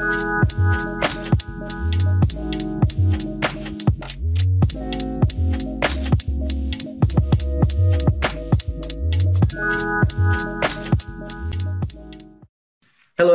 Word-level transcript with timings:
Hello, 0.00 0.14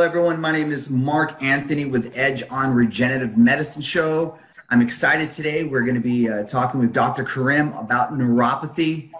everyone. 0.00 0.40
My 0.40 0.50
name 0.50 0.72
is 0.72 0.90
Mark 0.90 1.40
Anthony 1.40 1.84
with 1.84 2.12
Edge 2.16 2.42
on 2.50 2.74
Regenerative 2.74 3.36
Medicine 3.36 3.82
Show. 3.82 4.36
I'm 4.70 4.82
excited 4.82 5.30
today. 5.30 5.62
We're 5.62 5.82
going 5.82 5.94
to 5.94 6.00
be 6.00 6.28
uh, 6.28 6.42
talking 6.46 6.80
with 6.80 6.92
Dr. 6.92 7.22
Karim 7.22 7.72
about 7.74 8.12
neuropathy. 8.14 9.12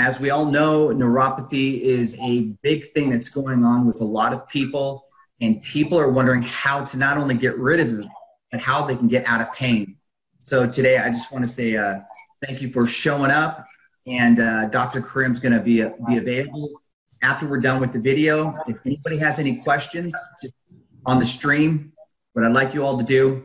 As 0.00 0.18
we 0.18 0.30
all 0.30 0.46
know, 0.46 0.88
neuropathy 0.88 1.80
is 1.80 2.18
a 2.20 2.46
big 2.62 2.86
thing 2.86 3.10
that's 3.10 3.28
going 3.28 3.64
on 3.64 3.86
with 3.86 4.00
a 4.00 4.04
lot 4.04 4.32
of 4.32 4.48
people, 4.48 5.07
and 5.40 5.62
people 5.62 5.98
are 5.98 6.10
wondering 6.10 6.42
how 6.42 6.84
to 6.84 6.98
not 6.98 7.16
only 7.16 7.34
get 7.34 7.56
rid 7.58 7.80
of 7.80 8.00
it, 8.00 8.06
but 8.50 8.60
how 8.60 8.86
they 8.86 8.96
can 8.96 9.08
get 9.08 9.26
out 9.26 9.40
of 9.40 9.52
pain. 9.52 9.96
So 10.40 10.68
today, 10.68 10.98
I 10.98 11.08
just 11.08 11.32
want 11.32 11.44
to 11.44 11.50
say 11.50 11.76
uh, 11.76 12.00
thank 12.44 12.62
you 12.62 12.72
for 12.72 12.86
showing 12.86 13.30
up, 13.30 13.66
and 14.06 14.40
uh, 14.40 14.68
Dr. 14.68 15.00
Karim's 15.00 15.40
going 15.40 15.52
to 15.52 15.60
be, 15.60 15.82
uh, 15.82 15.90
be 16.06 16.16
available 16.16 16.80
after 17.22 17.46
we're 17.46 17.60
done 17.60 17.80
with 17.80 17.92
the 17.92 18.00
video. 18.00 18.56
If 18.66 18.78
anybody 18.86 19.18
has 19.18 19.38
any 19.38 19.56
questions 19.56 20.14
just 20.40 20.54
on 21.04 21.18
the 21.18 21.24
stream, 21.24 21.92
what 22.32 22.44
I'd 22.44 22.52
like 22.52 22.74
you 22.74 22.84
all 22.84 22.98
to 22.98 23.04
do 23.04 23.44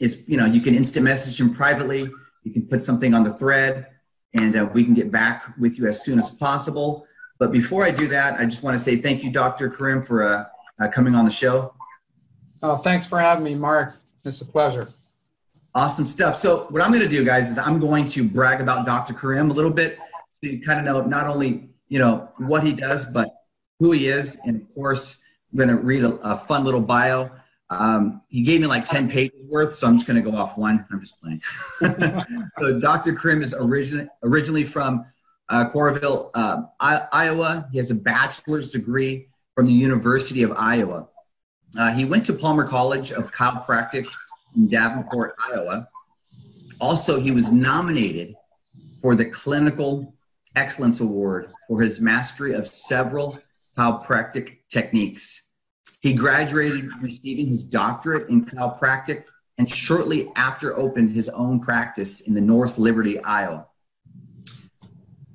is, 0.00 0.24
you 0.26 0.36
know, 0.36 0.46
you 0.46 0.60
can 0.60 0.74
instant 0.74 1.04
message 1.04 1.40
him 1.40 1.52
privately. 1.52 2.10
You 2.42 2.52
can 2.52 2.66
put 2.66 2.82
something 2.82 3.14
on 3.14 3.24
the 3.24 3.34
thread 3.34 3.86
and 4.34 4.56
uh, 4.56 4.68
we 4.72 4.84
can 4.84 4.94
get 4.94 5.10
back 5.10 5.54
with 5.58 5.78
you 5.78 5.86
as 5.86 6.02
soon 6.04 6.18
as 6.18 6.30
possible. 6.32 7.06
But 7.38 7.52
before 7.52 7.84
I 7.84 7.90
do 7.90 8.08
that, 8.08 8.40
I 8.40 8.44
just 8.44 8.62
want 8.62 8.76
to 8.76 8.82
say 8.82 8.96
thank 8.96 9.22
you, 9.22 9.30
Dr. 9.30 9.68
Karim, 9.70 10.02
for 10.02 10.22
uh, 10.22 10.44
uh, 10.80 10.88
coming 10.88 11.14
on 11.14 11.24
the 11.24 11.30
show. 11.30 11.74
Oh, 12.62 12.78
thanks 12.78 13.06
for 13.06 13.20
having 13.20 13.44
me, 13.44 13.54
Mark. 13.54 13.96
It's 14.24 14.40
a 14.40 14.46
pleasure. 14.46 14.88
Awesome 15.74 16.06
stuff. 16.06 16.36
So, 16.36 16.66
what 16.70 16.82
I'm 16.82 16.90
going 16.90 17.02
to 17.02 17.08
do, 17.08 17.24
guys, 17.24 17.50
is 17.50 17.58
I'm 17.58 17.78
going 17.78 18.06
to 18.06 18.28
brag 18.28 18.60
about 18.60 18.86
Dr. 18.86 19.12
Karim 19.12 19.50
a 19.50 19.54
little 19.54 19.70
bit 19.72 19.98
so 20.44 20.50
you 20.50 20.60
kind 20.60 20.78
of 20.78 20.84
know 20.84 21.02
not 21.06 21.26
only 21.26 21.68
you 21.88 21.98
know 21.98 22.28
what 22.38 22.64
he 22.64 22.72
does, 22.72 23.04
but 23.04 23.34
who 23.78 23.92
he 23.92 24.08
is, 24.08 24.40
and 24.44 24.60
of 24.60 24.74
course, 24.74 25.22
I'm 25.52 25.58
going 25.58 25.68
to 25.70 25.76
read 25.76 26.04
a, 26.04 26.14
a 26.16 26.36
fun 26.36 26.64
little 26.64 26.80
bio. 26.80 27.30
Um, 27.70 28.22
he 28.28 28.42
gave 28.42 28.60
me 28.60 28.66
like 28.66 28.86
10 28.86 29.08
pages 29.08 29.40
worth, 29.48 29.74
so 29.74 29.86
I'm 29.86 29.96
just 29.96 30.06
going 30.06 30.22
to 30.22 30.30
go 30.30 30.36
off 30.36 30.56
one. 30.56 30.86
I'm 30.90 31.00
just 31.00 31.20
playing. 31.20 31.40
so 32.60 32.78
Dr. 32.78 33.14
Karim 33.14 33.42
is 33.42 33.52
origin, 33.54 34.08
originally 34.22 34.64
from 34.64 35.06
uh, 35.48 35.70
Coralville, 35.70 36.30
uh, 36.34 36.62
I- 36.78 37.06
Iowa. 37.10 37.68
He 37.72 37.78
has 37.78 37.90
a 37.90 37.94
bachelor's 37.94 38.70
degree 38.70 39.28
from 39.54 39.66
the 39.66 39.72
University 39.72 40.42
of 40.42 40.52
Iowa. 40.52 41.08
Uh, 41.78 41.92
he 41.92 42.04
went 42.04 42.26
to 42.26 42.32
Palmer 42.32 42.66
College 42.66 43.12
of 43.12 43.32
Chiropractic 43.32 44.06
in 44.56 44.68
Davenport, 44.68 45.34
Iowa. 45.52 45.88
Also, 46.80 47.20
he 47.20 47.30
was 47.30 47.52
nominated 47.52 48.34
for 49.00 49.14
the 49.14 49.24
Clinical 49.24 50.14
Excellence 50.56 51.00
Award 51.00 51.50
for 51.68 51.80
his 51.80 52.00
mastery 52.00 52.54
of 52.54 52.66
several 52.66 53.38
chiropractic 53.76 54.58
techniques. 54.68 55.52
He 56.00 56.12
graduated 56.12 56.90
receiving 57.00 57.46
his 57.46 57.64
doctorate 57.64 58.28
in 58.28 58.44
chiropractic 58.44 59.24
and 59.58 59.70
shortly 59.70 60.30
after 60.36 60.76
opened 60.76 61.12
his 61.12 61.28
own 61.28 61.60
practice 61.60 62.28
in 62.28 62.34
the 62.34 62.40
North 62.40 62.76
Liberty, 62.78 63.20
Iowa. 63.20 63.66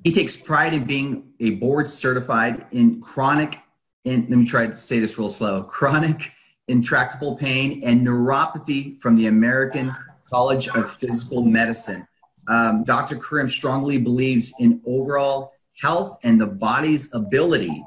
He 0.04 0.12
takes 0.12 0.36
pride 0.36 0.72
in 0.72 0.84
being 0.84 1.32
a 1.40 1.50
board 1.50 1.90
certified 1.90 2.66
in 2.72 3.00
chronic, 3.00 3.58
in, 4.04 4.22
let 4.22 4.30
me 4.30 4.44
try 4.44 4.66
to 4.66 4.76
say 4.76 4.98
this 4.98 5.18
real 5.18 5.30
slow, 5.30 5.62
chronic 5.62 6.32
intractable 6.68 7.36
pain 7.36 7.82
and 7.84 8.06
neuropathy 8.06 9.00
from 9.00 9.16
the 9.16 9.26
American 9.26 9.94
College 10.32 10.68
of 10.68 10.90
Physical 10.92 11.42
Medicine. 11.42 12.06
Um, 12.48 12.84
Dr. 12.84 13.16
Karim 13.16 13.48
strongly 13.48 13.98
believes 13.98 14.54
in 14.60 14.80
overall 14.86 15.52
health 15.80 16.18
and 16.22 16.40
the 16.40 16.46
body's 16.46 17.12
ability 17.14 17.84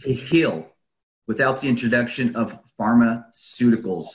to 0.00 0.12
heal 0.12 0.66
without 1.26 1.60
the 1.60 1.68
introduction 1.68 2.34
of 2.34 2.58
pharmaceuticals. 2.78 4.06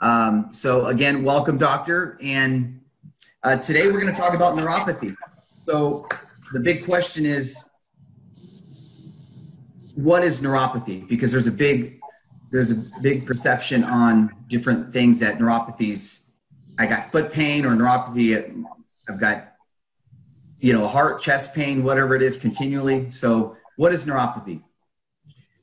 Um, 0.00 0.48
so, 0.50 0.86
again, 0.86 1.22
welcome, 1.22 1.58
doctor. 1.58 2.18
And 2.22 2.80
uh, 3.42 3.56
today 3.56 3.86
we're 3.86 4.00
going 4.00 4.14
to 4.14 4.20
talk 4.20 4.34
about 4.34 4.56
neuropathy. 4.56 5.14
So, 5.66 6.06
the 6.52 6.60
big 6.60 6.84
question 6.84 7.26
is 7.26 7.67
what 9.98 10.22
is 10.22 10.40
neuropathy? 10.40 11.06
Because 11.08 11.32
there's 11.32 11.48
a 11.48 11.52
big 11.52 11.98
there's 12.52 12.70
a 12.70 12.76
big 13.02 13.26
perception 13.26 13.82
on 13.82 14.32
different 14.46 14.92
things 14.92 15.18
that 15.20 15.38
neuropathies. 15.38 16.28
I 16.78 16.86
got 16.86 17.10
foot 17.10 17.32
pain 17.32 17.66
or 17.66 17.70
neuropathy. 17.70 18.64
I've 19.08 19.18
got 19.18 19.54
you 20.60 20.72
know 20.72 20.86
heart, 20.86 21.20
chest 21.20 21.52
pain, 21.52 21.82
whatever 21.82 22.14
it 22.14 22.22
is, 22.22 22.36
continually. 22.36 23.10
So, 23.10 23.56
what 23.76 23.92
is 23.92 24.06
neuropathy? 24.06 24.62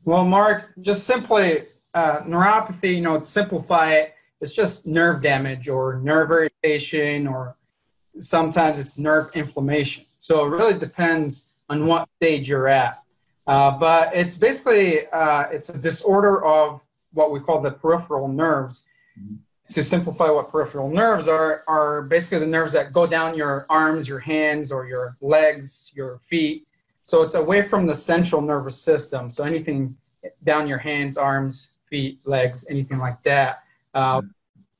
Well, 0.03 0.25
Mark, 0.25 0.73
just 0.81 1.05
simply 1.05 1.67
uh, 1.93 2.19
neuropathy, 2.23 2.95
you 2.95 3.01
know, 3.01 3.17
to 3.17 3.25
simplify 3.25 3.93
it, 3.93 4.15
it's 4.41 4.53
just 4.53 4.85
nerve 4.85 5.23
damage 5.23 5.69
or 5.69 6.01
nerve 6.03 6.29
irritation, 6.29 7.25
or 7.25 7.55
sometimes 8.19 8.81
it's 8.81 8.97
nerve 8.97 9.31
inflammation. 9.33 10.03
So 10.19 10.45
it 10.45 10.49
really 10.49 10.77
depends 10.77 11.47
on 11.69 11.87
what 11.87 12.09
stage 12.17 12.49
you're 12.49 12.67
at. 12.67 13.01
Uh, 13.47 13.71
but 13.71 14.15
it's 14.15 14.37
basically 14.37 15.07
uh, 15.07 15.43
it's 15.51 15.69
a 15.69 15.77
disorder 15.77 16.43
of 16.43 16.81
what 17.13 17.31
we 17.31 17.39
call 17.39 17.61
the 17.61 17.71
peripheral 17.71 18.27
nerves. 18.27 18.83
Mm-hmm. 19.19 19.35
To 19.71 19.81
simplify, 19.81 20.29
what 20.29 20.51
peripheral 20.51 20.89
nerves 20.89 21.27
are 21.27 21.63
are 21.67 22.03
basically 22.03 22.37
the 22.39 22.45
nerves 22.45 22.73
that 22.73 22.93
go 22.93 23.07
down 23.07 23.35
your 23.35 23.65
arms, 23.67 24.07
your 24.07 24.19
hands, 24.19 24.71
or 24.71 24.85
your 24.85 25.17
legs, 25.21 25.91
your 25.95 26.19
feet, 26.19 26.67
so 27.05 27.21
it's 27.21 27.35
away 27.35 27.61
from 27.61 27.85
the 27.85 27.93
central 27.93 28.41
nervous 28.41 28.81
system. 28.81 29.31
So 29.31 29.43
anything 29.43 29.95
down 30.43 30.67
your 30.67 30.79
hands, 30.79 31.17
arms, 31.17 31.69
feet, 31.87 32.19
legs, 32.25 32.65
anything 32.69 32.97
like 32.97 33.21
that. 33.23 33.63
Uh, 33.93 34.21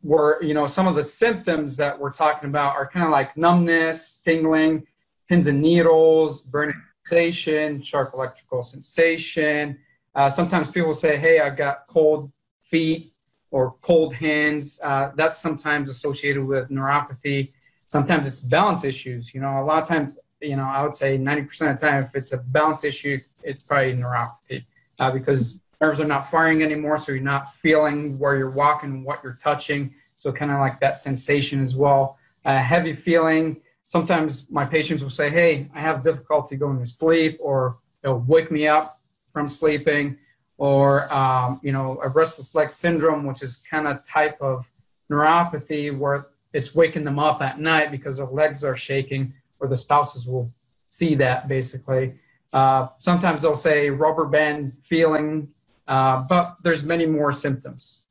where 0.02 0.42
you 0.44 0.54
know 0.54 0.66
some 0.66 0.88
of 0.88 0.96
the 0.96 1.04
symptoms 1.04 1.78
that 1.78 1.98
we're 1.98 2.12
talking 2.12 2.50
about 2.50 2.76
are 2.76 2.88
kind 2.88 3.06
of 3.06 3.12
like 3.12 3.38
numbness, 3.38 4.18
tingling, 4.18 4.86
pins 5.30 5.48
and 5.48 5.62
needles, 5.62 6.42
burning 6.42 6.82
sensation, 7.06 7.82
sharp 7.82 8.14
electrical 8.14 8.64
sensation. 8.64 9.78
Uh, 10.16 10.30
sometimes 10.30 10.70
people 10.72 10.94
say, 10.94 11.18
"Hey, 11.18 11.40
I've 11.40 11.58
got 11.58 11.88
cold 11.88 12.32
feet 12.64 13.14
or 13.52 13.76
cold 13.82 14.14
hands." 14.14 14.80
Uh, 14.82 15.12
that's 15.16 15.38
sometimes 15.38 15.90
associated 15.90 16.44
with 16.44 16.70
neuropathy. 16.70 17.54
Sometimes 17.90 18.28
it's 18.28 18.40
balance 18.40 18.84
issues. 18.84 19.34
You 19.34 19.42
know, 19.42 19.60
a 19.60 19.64
lot 19.64 19.84
of 19.84 19.88
times 19.88 20.18
you 20.42 20.56
know, 20.56 20.64
I 20.64 20.84
would 20.84 20.96
say 20.96 21.18
90% 21.18 21.72
of 21.72 21.80
the 21.80 21.88
time, 21.88 22.04
if 22.04 22.14
it's 22.14 22.32
a 22.32 22.38
balance 22.38 22.84
issue, 22.84 23.20
it's 23.44 23.62
probably 23.62 23.94
neuropathy 23.94 24.66
uh, 25.00 25.10
because 25.12 25.60
nerves 25.82 26.00
are 26.02 26.06
not 26.06 26.30
firing 26.30 26.62
anymore. 26.62 26.98
So 26.98 27.14
you're 27.14 27.24
not 27.24 27.56
feeling 27.56 28.20
where 28.20 28.36
you're 28.36 28.52
walking, 28.52 29.04
what 29.04 29.24
you're 29.24 29.40
touching. 29.42 29.94
So 30.18 30.32
kind 30.32 30.52
of 30.52 30.60
like 30.60 30.80
that 30.82 30.98
sensation 30.98 31.62
as 31.62 31.76
well. 31.76 32.18
Heavy 32.44 32.94
feeling. 32.94 33.62
Sometimes 33.86 34.50
my 34.50 34.66
patients 34.66 35.02
will 35.02 35.10
say, 35.10 35.30
Hey, 35.30 35.70
I 35.74 35.80
have 35.80 36.04
difficulty 36.04 36.56
going 36.56 36.80
to 36.80 36.88
sleep, 36.88 37.38
or 37.40 37.78
they'll 38.02 38.20
wake 38.20 38.52
me 38.52 38.68
up 38.68 39.00
from 39.30 39.48
sleeping, 39.48 40.18
or, 40.58 41.12
um, 41.14 41.60
you 41.64 41.72
know, 41.72 42.00
a 42.04 42.10
restless 42.10 42.56
leg 42.56 42.72
syndrome, 42.72 43.26
which 43.26 43.42
is 43.42 43.58
kind 43.58 43.88
of 43.88 44.06
type 44.06 44.42
of 44.42 44.70
neuropathy 45.12 45.96
where 45.98 46.28
it's 46.54 46.74
waking 46.74 47.04
them 47.04 47.20
up 47.20 47.42
at 47.42 47.60
night 47.60 47.92
because 47.92 48.18
their 48.18 48.28
legs 48.28 48.64
are 48.64 48.76
shaking 48.76 49.34
or 49.60 49.68
the 49.68 49.78
spouses 49.78 50.26
will 50.28 50.52
see 50.88 51.16
that 51.16 51.48
basically. 51.48 52.16
Uh, 52.54 52.88
sometimes 53.00 53.42
they'll 53.42 53.56
say 53.56 53.90
rubber 53.90 54.26
band 54.26 54.72
feeling, 54.82 55.50
uh, 55.88 56.22
but 56.22 56.56
there's 56.64 56.84
many 56.84 57.06
more 57.06 57.34
symptoms. 57.34 58.04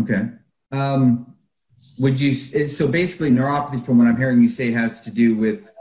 Okay. 0.00 0.28
Um, 0.72 1.34
would 1.98 2.20
you 2.20 2.34
so 2.34 2.88
basically 2.88 3.30
neuropathy, 3.30 3.84
from 3.84 3.98
what 3.98 4.06
I'm 4.06 4.16
hearing 4.16 4.40
you 4.40 4.48
say, 4.48 4.70
has 4.70 5.00
to 5.02 5.10
do 5.12 5.36
with 5.36 5.72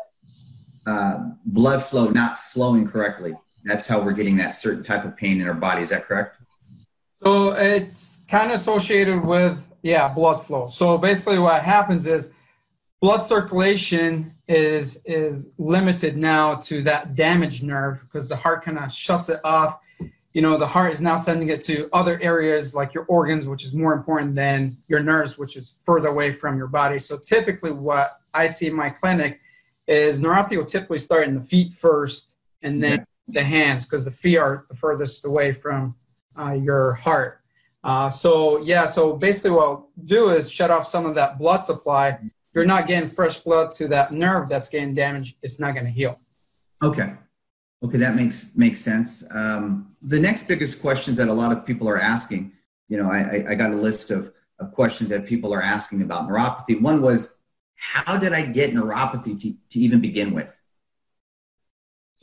uh, 0.86 1.32
blood 1.46 1.84
flow 1.84 2.10
not 2.10 2.40
flowing 2.40 2.88
correctly. 2.88 3.36
That's 3.64 3.88
how 3.88 4.02
we're 4.02 4.14
getting 4.14 4.38
that 4.38 4.56
certain 4.56 4.84
type 4.84 5.04
of 5.04 5.16
pain 5.16 5.42
in 5.42 5.48
our 5.48 5.54
body. 5.54 5.82
Is 5.82 5.90
that 5.90 6.06
correct? 6.06 6.38
So 7.24 7.52
it's 7.52 8.22
kind 8.28 8.52
of 8.52 8.60
associated 8.60 9.24
with 9.24 9.60
yeah 9.84 10.08
blood 10.08 10.46
flow. 10.46 10.70
So 10.70 10.98
basically, 10.98 11.40
what 11.40 11.62
happens 11.62 12.06
is 12.06 12.30
blood 13.02 13.24
circulation 13.24 14.34
is 14.48 15.02
is 15.06 15.48
limited 15.58 16.18
now 16.18 16.56
to 16.56 16.82
that 16.84 17.16
damaged 17.16 17.64
nerve 17.64 18.02
because 18.02 18.30
the 18.30 18.36
heart 18.36 18.64
kind 18.64 18.80
of 18.80 18.92
shuts 18.92 19.30
it 19.30 19.40
off. 19.44 19.80
You 20.38 20.44
know, 20.44 20.56
the 20.56 20.68
heart 20.68 20.94
is 20.94 21.02
now 21.02 21.16
sending 21.16 21.50
it 21.50 21.64
to 21.64 21.90
other 21.94 22.22
areas 22.22 22.76
like 22.76 22.94
your 22.94 23.06
organs, 23.06 23.48
which 23.48 23.64
is 23.64 23.74
more 23.74 23.94
important 23.94 24.36
than 24.36 24.78
your 24.88 25.00
nerves, 25.00 25.36
which 25.36 25.56
is 25.56 25.78
further 25.84 26.10
away 26.10 26.32
from 26.32 26.60
your 26.60 26.68
body. 26.68 27.00
So 27.00 27.18
typically, 27.18 27.72
what 27.72 28.20
I 28.36 28.46
see 28.46 28.68
in 28.68 28.76
my 28.76 28.92
clinic 28.92 29.40
is 29.88 30.20
neuropathy 30.20 30.58
will 30.58 30.68
typically 30.68 31.00
start 31.00 31.28
in 31.28 31.34
the 31.34 31.42
feet 31.42 31.74
first, 31.74 32.36
and 32.62 32.84
then 32.84 33.00
yeah. 33.00 33.42
the 33.42 33.44
hands 33.44 33.86
because 33.86 34.06
the 34.06 34.12
feet 34.12 34.38
are 34.38 34.68
the 34.70 34.76
furthest 34.76 35.26
away 35.26 35.54
from 35.54 35.96
uh, 36.40 36.52
your 36.52 36.94
heart. 36.94 37.42
Uh, 37.84 38.08
so 38.08 38.62
yeah, 38.62 38.86
so 38.86 39.14
basically 39.14 39.50
what 39.50 39.64
I'll 39.64 39.90
do 40.06 40.30
is 40.30 40.52
shut 40.52 40.70
off 40.70 40.88
some 40.88 41.08
of 41.08 41.16
that 41.16 41.40
blood 41.40 41.64
supply. 41.64 42.20
You're 42.54 42.64
not 42.64 42.86
getting 42.86 43.10
fresh 43.10 43.40
blood 43.40 43.74
to 43.74 43.88
that 43.88 44.14
nerve 44.14 44.50
that's 44.50 44.70
getting 44.70 44.94
damaged. 44.94 45.38
It's 45.42 45.60
not 45.60 45.72
going 45.72 45.86
to 45.86 45.92
heal. 45.92 46.20
Okay. 46.84 47.16
Okay, 47.84 47.98
that 48.00 48.16
makes 48.16 48.56
makes 48.56 48.82
sense. 48.82 49.24
Um, 49.32 49.96
the 50.02 50.20
next 50.20 50.48
biggest 50.48 50.82
questions 50.82 51.18
that 51.18 51.28
a 51.28 51.34
lot 51.34 51.52
of 51.52 51.66
people 51.66 51.88
are 51.88 52.00
asking, 52.00 52.54
you 52.88 52.98
know, 52.98 53.10
I, 53.10 53.46
I 53.50 53.56
got 53.56 53.72
a 53.72 53.76
list 53.76 54.10
of, 54.10 54.34
of 54.60 54.74
questions 54.74 55.10
that 55.10 55.28
people 55.28 55.54
are 55.54 55.62
asking 55.62 56.02
about 56.02 56.28
neuropathy. 56.28 56.82
One 56.82 57.02
was, 57.02 57.44
how 57.76 58.18
did 58.18 58.34
I 58.34 58.44
get 58.46 58.72
neuropathy 58.72 59.40
to, 59.42 59.54
to 59.70 59.80
even 59.80 60.02
begin 60.02 60.34
with? 60.34 60.60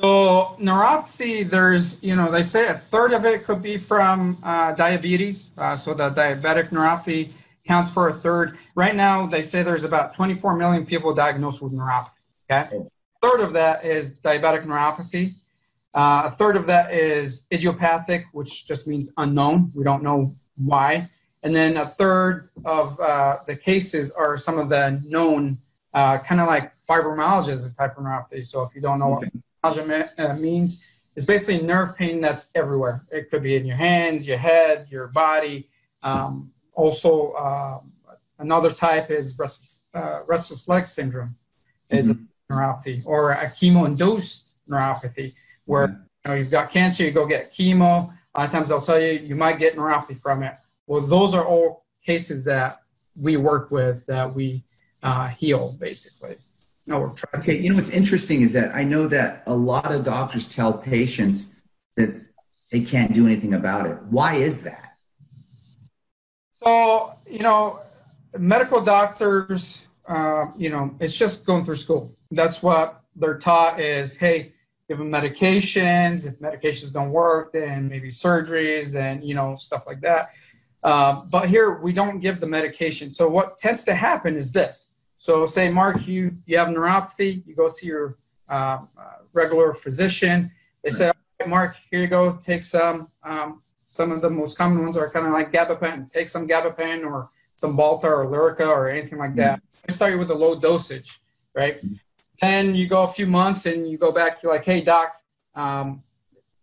So 0.00 0.56
neuropathy, 0.60 1.48
there's, 1.48 2.02
you 2.02 2.16
know, 2.16 2.32
they 2.32 2.42
say 2.42 2.66
a 2.66 2.74
third 2.74 3.12
of 3.12 3.24
it 3.24 3.44
could 3.44 3.62
be 3.62 3.78
from 3.78 4.38
uh, 4.42 4.72
diabetes. 4.72 5.52
Uh, 5.56 5.76
so 5.76 5.94
the 5.94 6.10
diabetic 6.10 6.70
neuropathy 6.70 7.30
counts 7.66 7.88
for 7.88 8.08
a 8.08 8.14
third. 8.14 8.58
Right 8.74 8.96
now, 8.96 9.26
they 9.26 9.42
say 9.42 9.62
there's 9.62 9.84
about 9.84 10.14
24 10.14 10.56
million 10.56 10.84
people 10.84 11.14
diagnosed 11.14 11.62
with 11.62 11.72
neuropathy. 11.72 12.10
Okay, 12.50 12.76
a 12.76 13.28
third 13.28 13.40
of 13.40 13.52
that 13.52 13.84
is 13.84 14.10
diabetic 14.10 14.64
neuropathy. 14.64 15.36
Uh, 15.94 16.22
a 16.24 16.30
third 16.30 16.56
of 16.56 16.66
that 16.66 16.92
is 16.92 17.46
idiopathic, 17.52 18.26
which 18.32 18.66
just 18.66 18.88
means 18.88 19.10
unknown. 19.16 19.70
We 19.74 19.84
don't 19.84 20.02
know 20.02 20.34
why. 20.56 21.08
And 21.42 21.54
then 21.54 21.76
a 21.76 21.86
third 21.86 22.50
of 22.64 22.98
uh, 22.98 23.38
the 23.46 23.54
cases 23.54 24.10
are 24.10 24.36
some 24.38 24.58
of 24.58 24.68
the 24.68 25.00
known, 25.06 25.58
uh, 25.92 26.18
kind 26.18 26.40
of 26.40 26.48
like 26.48 26.72
fibromyalgia 26.88 27.52
is 27.52 27.64
a 27.64 27.74
type 27.74 27.96
of 27.96 28.04
neuropathy. 28.04 28.44
So 28.44 28.62
if 28.62 28.74
you 28.74 28.80
don't 28.80 28.98
know 28.98 29.16
okay. 29.18 29.30
what 29.60 30.10
uh, 30.18 30.34
means 30.34 30.82
it's 31.16 31.24
basically 31.24 31.60
nerve 31.60 31.96
pain 31.96 32.20
that's 32.20 32.48
everywhere. 32.54 33.04
It 33.10 33.30
could 33.30 33.42
be 33.42 33.56
in 33.56 33.64
your 33.64 33.76
hands, 33.76 34.26
your 34.26 34.38
head, 34.38 34.88
your 34.90 35.08
body. 35.08 35.68
Um, 36.02 36.50
also, 36.74 37.30
uh, 37.32 37.80
another 38.38 38.70
type 38.70 39.10
is 39.10 39.38
restless, 39.38 39.82
uh, 39.94 40.20
restless 40.26 40.66
leg 40.66 40.86
syndrome, 40.86 41.36
is 41.88 42.10
mm-hmm. 42.10 42.24
a 42.24 42.52
neuropathy, 42.52 43.02
or 43.06 43.30
a 43.30 43.48
chemo-induced 43.48 44.52
neuropathy, 44.68 45.34
where 45.66 46.06
you 46.24 46.30
know 46.30 46.34
you've 46.34 46.50
got 46.50 46.70
cancer, 46.70 47.04
you 47.04 47.10
go 47.10 47.26
get 47.26 47.52
chemo. 47.52 48.12
A 48.34 48.40
lot 48.40 48.46
of 48.46 48.50
times 48.50 48.68
they'll 48.68 48.80
tell 48.80 49.00
you 49.00 49.12
you 49.12 49.36
might 49.36 49.58
get 49.58 49.76
neuropathy 49.76 50.20
from 50.20 50.42
it. 50.42 50.54
Well, 50.86 51.00
those 51.00 51.34
are 51.34 51.44
all 51.44 51.84
cases 52.04 52.44
that 52.44 52.80
we 53.16 53.36
work 53.36 53.70
with 53.70 54.04
that 54.06 54.34
we 54.34 54.64
uh, 55.02 55.28
heal, 55.28 55.76
basically. 55.78 56.36
No, 56.86 57.14
try 57.16 57.40
okay, 57.40 57.58
you 57.60 57.70
know 57.70 57.76
what's 57.76 57.90
interesting 57.90 58.42
is 58.42 58.52
that 58.52 58.74
I 58.74 58.84
know 58.84 59.06
that 59.08 59.42
a 59.46 59.54
lot 59.54 59.92
of 59.92 60.04
doctors 60.04 60.48
tell 60.48 60.72
patients 60.72 61.60
that 61.96 62.20
they 62.70 62.80
can't 62.80 63.12
do 63.14 63.26
anything 63.26 63.54
about 63.54 63.86
it. 63.86 63.98
Why 64.10 64.34
is 64.34 64.64
that? 64.64 64.96
So, 66.54 67.14
you 67.30 67.40
know, 67.40 67.80
medical 68.36 68.80
doctors, 68.80 69.86
uh, 70.08 70.46
you 70.56 70.70
know, 70.70 70.94
it's 70.98 71.16
just 71.16 71.46
going 71.46 71.64
through 71.64 71.76
school. 71.76 72.16
That's 72.30 72.62
what 72.62 73.02
they're 73.16 73.38
taught 73.38 73.80
is, 73.80 74.16
hey, 74.16 74.53
give 74.88 74.98
them 74.98 75.10
medications. 75.10 76.26
If 76.26 76.38
medications 76.40 76.92
don't 76.92 77.10
work, 77.10 77.52
then 77.52 77.88
maybe 77.88 78.08
surgeries, 78.08 78.90
then, 78.90 79.22
you 79.22 79.34
know, 79.34 79.56
stuff 79.56 79.84
like 79.86 80.00
that. 80.02 80.30
Uh, 80.82 81.22
but 81.22 81.48
here 81.48 81.78
we 81.80 81.92
don't 81.92 82.20
give 82.20 82.40
the 82.40 82.46
medication. 82.46 83.10
So 83.10 83.28
what 83.28 83.58
tends 83.58 83.84
to 83.84 83.94
happen 83.94 84.36
is 84.36 84.52
this 84.52 84.88
so 85.24 85.46
say, 85.46 85.70
Mark, 85.70 86.06
you, 86.06 86.36
you 86.44 86.58
have 86.58 86.68
neuropathy, 86.68 87.46
you 87.46 87.54
go 87.54 87.66
see 87.66 87.86
your 87.86 88.18
uh, 88.46 88.80
regular 89.32 89.72
physician. 89.72 90.50
They 90.82 90.90
say, 90.90 91.12
right, 91.40 91.48
Mark, 91.48 91.76
here 91.90 92.00
you 92.00 92.08
go, 92.08 92.32
take 92.32 92.62
some. 92.62 93.08
Um, 93.22 93.62
some 93.88 94.12
of 94.12 94.20
the 94.20 94.28
most 94.28 94.58
common 94.58 94.82
ones 94.82 94.98
are 94.98 95.08
kind 95.08 95.24
of 95.26 95.32
like 95.32 95.50
gabapentin. 95.50 96.10
Take 96.10 96.28
some 96.28 96.46
gabapentin 96.46 97.06
or 97.06 97.30
Cymbalta 97.58 98.04
or 98.04 98.26
Lyrica 98.26 98.68
or 98.68 98.90
anything 98.90 99.18
like 99.18 99.34
that. 99.36 99.62
I 99.88 99.92
start 99.92 100.12
you 100.12 100.18
with 100.18 100.30
a 100.30 100.34
low 100.34 100.60
dosage, 100.60 101.18
right? 101.54 101.82
Then 102.44 102.74
you 102.74 102.86
go 102.86 103.04
a 103.04 103.08
few 103.08 103.26
months 103.26 103.64
and 103.64 103.90
you 103.90 103.96
go 103.96 104.12
back, 104.12 104.42
you're 104.42 104.52
like, 104.52 104.66
hey, 104.66 104.82
doc, 104.82 105.16
um, 105.54 106.02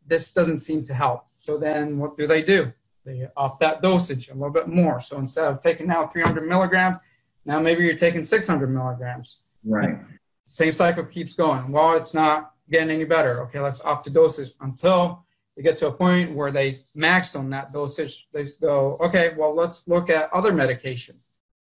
this 0.06 0.32
doesn't 0.32 0.60
seem 0.60 0.84
to 0.84 0.94
help. 0.94 1.26
So 1.36 1.58
then 1.58 1.98
what 1.98 2.16
do 2.16 2.28
they 2.28 2.44
do? 2.44 2.72
They 3.04 3.28
up 3.36 3.60
that 3.62 3.82
dosage 3.82 4.30
a 4.30 4.34
little 4.34 4.52
bit 4.52 4.68
more. 4.68 5.02
So 5.02 5.18
instead 5.18 5.46
of 5.46 5.60
taking 5.60 5.88
now 5.88 6.06
300 6.06 6.48
milligrams, 6.48 7.00
now 7.46 7.60
maybe 7.60 7.84
you're 7.84 7.96
taking 7.96 8.24
600 8.24 8.68
milligrams. 8.68 9.38
Right. 9.64 9.98
Same 10.46 10.72
cycle 10.72 11.04
keeps 11.04 11.34
going. 11.34 11.72
Well, 11.72 11.98
it's 11.98 12.14
not 12.14 12.54
getting 12.70 12.92
any 12.92 13.06
better. 13.06 13.42
Okay, 13.46 13.60
let's 13.60 13.82
up 13.84 14.04
the 14.04 14.12
dosage 14.12 14.52
until 14.62 15.26
they 15.58 15.64
get 15.64 15.78
to 15.78 15.88
a 15.88 15.92
point 15.92 16.36
where 16.36 16.52
they 16.52 16.82
maxed 16.96 17.36
on 17.36 17.50
that 17.50 17.74
dosage. 17.74 18.28
They 18.32 18.46
go, 18.62 18.98
okay, 19.02 19.34
well, 19.36 19.56
let's 19.56 19.88
look 19.88 20.12
at 20.12 20.32
other 20.32 20.54
medication. 20.54 21.16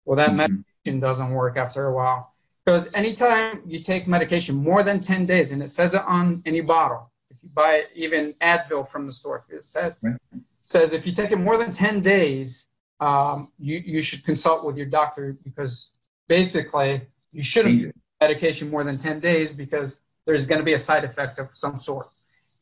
Well, 0.04 0.18
that 0.18 0.30
mm-hmm. 0.30 0.38
medication 0.38 1.00
doesn't 1.00 1.32
work 1.32 1.58
after 1.58 1.88
a 1.88 1.94
while. 1.94 2.35
Because 2.66 2.90
anytime 2.96 3.62
you 3.68 3.80
take 3.80 4.08
medication 4.08 4.56
more 4.56 4.82
than 4.82 5.00
10 5.00 5.28
days, 5.28 5.52
and 5.52 5.62
it 5.62 5.70
says 5.70 5.94
it 5.94 6.02
on 6.02 6.42
any 6.46 6.62
bottle, 6.62 7.12
if 7.30 7.38
you 7.44 7.50
buy 7.54 7.84
even 7.94 8.34
Advil 8.42 8.90
from 8.90 9.06
the 9.06 9.14
store, 9.14 9.46
it 9.50 9.64
says, 9.64 10.00
right. 10.02 10.16
it 10.34 10.42
says 10.64 10.92
if 10.92 11.06
you 11.06 11.12
take 11.12 11.32
it 11.32 11.38
more 11.38 11.58
than 11.58 11.72
10 11.72 12.02
days, 12.02 12.68
um, 13.00 13.50
you, 13.60 13.78
you 13.86 14.02
should 14.02 14.26
consult 14.26 14.66
with 14.66 14.78
your 14.78 14.88
doctor 14.88 15.38
because 15.44 15.92
basically 16.28 17.02
you 17.32 17.44
shouldn't 17.44 17.82
take 17.82 17.94
medication 18.20 18.72
more 18.72 18.84
than 18.84 18.98
10 18.98 19.20
days 19.20 19.54
because 19.54 20.00
there's 20.26 20.48
going 20.48 20.60
to 20.60 20.66
be 20.66 20.74
a 20.74 20.80
side 20.80 21.04
effect 21.04 21.38
of 21.38 21.50
some 21.54 21.78
sort. 21.78 22.08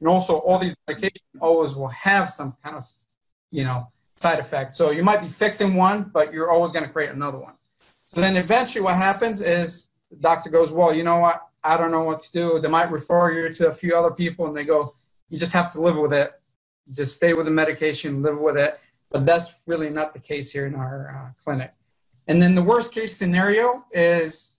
And 0.01 0.10
also, 0.10 0.36
all 0.39 0.60
these 0.60 0.75
medications 0.89 1.22
always 1.39 1.75
will 1.75 1.88
have 1.88 2.30
some 2.30 2.58
kind 2.62 2.75
of, 2.75 2.84
you 3.51 3.63
know, 3.63 3.88
side 4.18 4.39
effect. 4.39 4.74
So 4.74 4.92
you 4.92 5.01
might 5.01 5.22
be 5.22 5.30
fixing 5.30 5.75
one, 5.75 6.12
but 6.13 6.34
you're 6.34 6.51
always 6.51 6.74
going 6.74 6.84
to 6.84 6.92
create 6.92 7.12
another 7.12 7.38
one. 7.38 7.54
So 8.08 8.20
then 8.20 8.36
eventually 8.36 8.82
what 8.82 8.96
happens 8.96 9.39
is 9.39 9.86
the 10.13 10.20
doctor 10.22 10.50
goes, 10.50 10.72
well, 10.72 10.93
you 10.93 11.03
know 11.03 11.17
what? 11.17 11.41
I 11.63 11.77
don't 11.77 11.91
know 11.91 12.03
what 12.03 12.22
to 12.22 12.32
do. 12.32 12.60
They 12.60 12.67
might 12.67 12.91
refer 12.91 13.32
you 13.32 13.53
to 13.53 13.70
a 13.70 13.74
few 13.74 13.96
other 13.96 14.12
people 14.12 14.48
and 14.48 14.55
they 14.55 14.63
go, 14.63 14.96
you 15.29 15.38
just 15.38 15.53
have 15.53 15.72
to 15.74 15.82
live 15.82 15.98
with 15.98 16.13
it. 16.13 16.32
Just 16.91 17.15
stay 17.15 17.34
with 17.34 17.46
the 17.46 17.51
medication, 17.51 18.22
live 18.22 18.38
with 18.38 18.58
it. 18.58 18.79
But 19.10 19.25
that's 19.25 19.55
really 19.65 19.89
not 19.89 20.13
the 20.13 20.20
case 20.20 20.51
here 20.51 20.67
in 20.67 20.75
our 20.75 20.96
uh, 21.10 21.43
clinic. 21.43 21.74
And 22.27 22.41
then 22.41 22.55
the 22.55 22.63
worst 22.63 22.93
case 22.93 23.15
scenario 23.17 23.86
is 23.91 24.51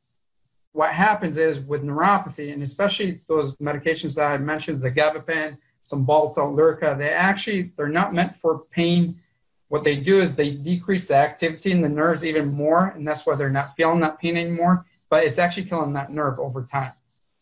what 0.72 0.92
happens 0.92 1.38
is 1.38 1.60
with 1.60 1.82
neuropathy, 1.82 2.52
and 2.52 2.62
especially 2.62 3.20
those 3.28 3.54
medications 3.56 4.16
that 4.16 4.32
I 4.32 4.38
mentioned, 4.38 4.82
the 4.82 4.90
gabapentin, 4.90 5.58
Cymbalta, 5.84 6.38
Lyrica, 6.38 6.96
they 6.96 7.10
actually, 7.10 7.72
they're 7.76 7.88
not 7.88 8.14
meant 8.14 8.36
for 8.36 8.64
pain. 8.70 9.20
What 9.68 9.84
they 9.84 9.96
do 9.96 10.20
is 10.20 10.34
they 10.34 10.50
decrease 10.50 11.06
the 11.06 11.14
activity 11.14 11.70
in 11.70 11.80
the 11.80 11.88
nerves 11.88 12.24
even 12.24 12.52
more, 12.52 12.88
and 12.88 13.06
that's 13.06 13.24
why 13.24 13.34
they're 13.36 13.50
not 13.50 13.76
feeling 13.76 14.00
that 14.00 14.18
pain 14.18 14.36
anymore, 14.36 14.84
but 15.14 15.22
it's 15.22 15.38
actually 15.38 15.62
killing 15.62 15.92
that 15.92 16.10
nerve 16.10 16.40
over 16.40 16.64
time. 16.64 16.90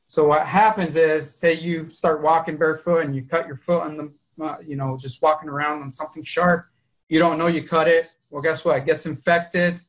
So 0.06 0.26
what 0.26 0.46
happens 0.46 0.94
is, 0.94 1.34
say 1.34 1.54
you 1.54 1.88
start 1.88 2.20
walking 2.20 2.58
barefoot 2.58 3.06
and 3.06 3.16
you 3.16 3.22
cut 3.22 3.46
your 3.46 3.56
foot 3.56 3.84
on 3.84 3.96
the, 3.96 4.44
uh, 4.44 4.56
you 4.62 4.76
know, 4.76 4.98
just 5.00 5.22
walking 5.22 5.48
around 5.48 5.80
on 5.80 5.90
something 5.90 6.22
sharp, 6.22 6.66
you 7.08 7.18
don't 7.18 7.38
know 7.38 7.46
you 7.46 7.66
cut 7.66 7.88
it. 7.88 8.10
Well, 8.28 8.42
guess 8.42 8.62
what? 8.62 8.76
It 8.76 8.84
gets 8.84 9.06
infected, 9.06 9.80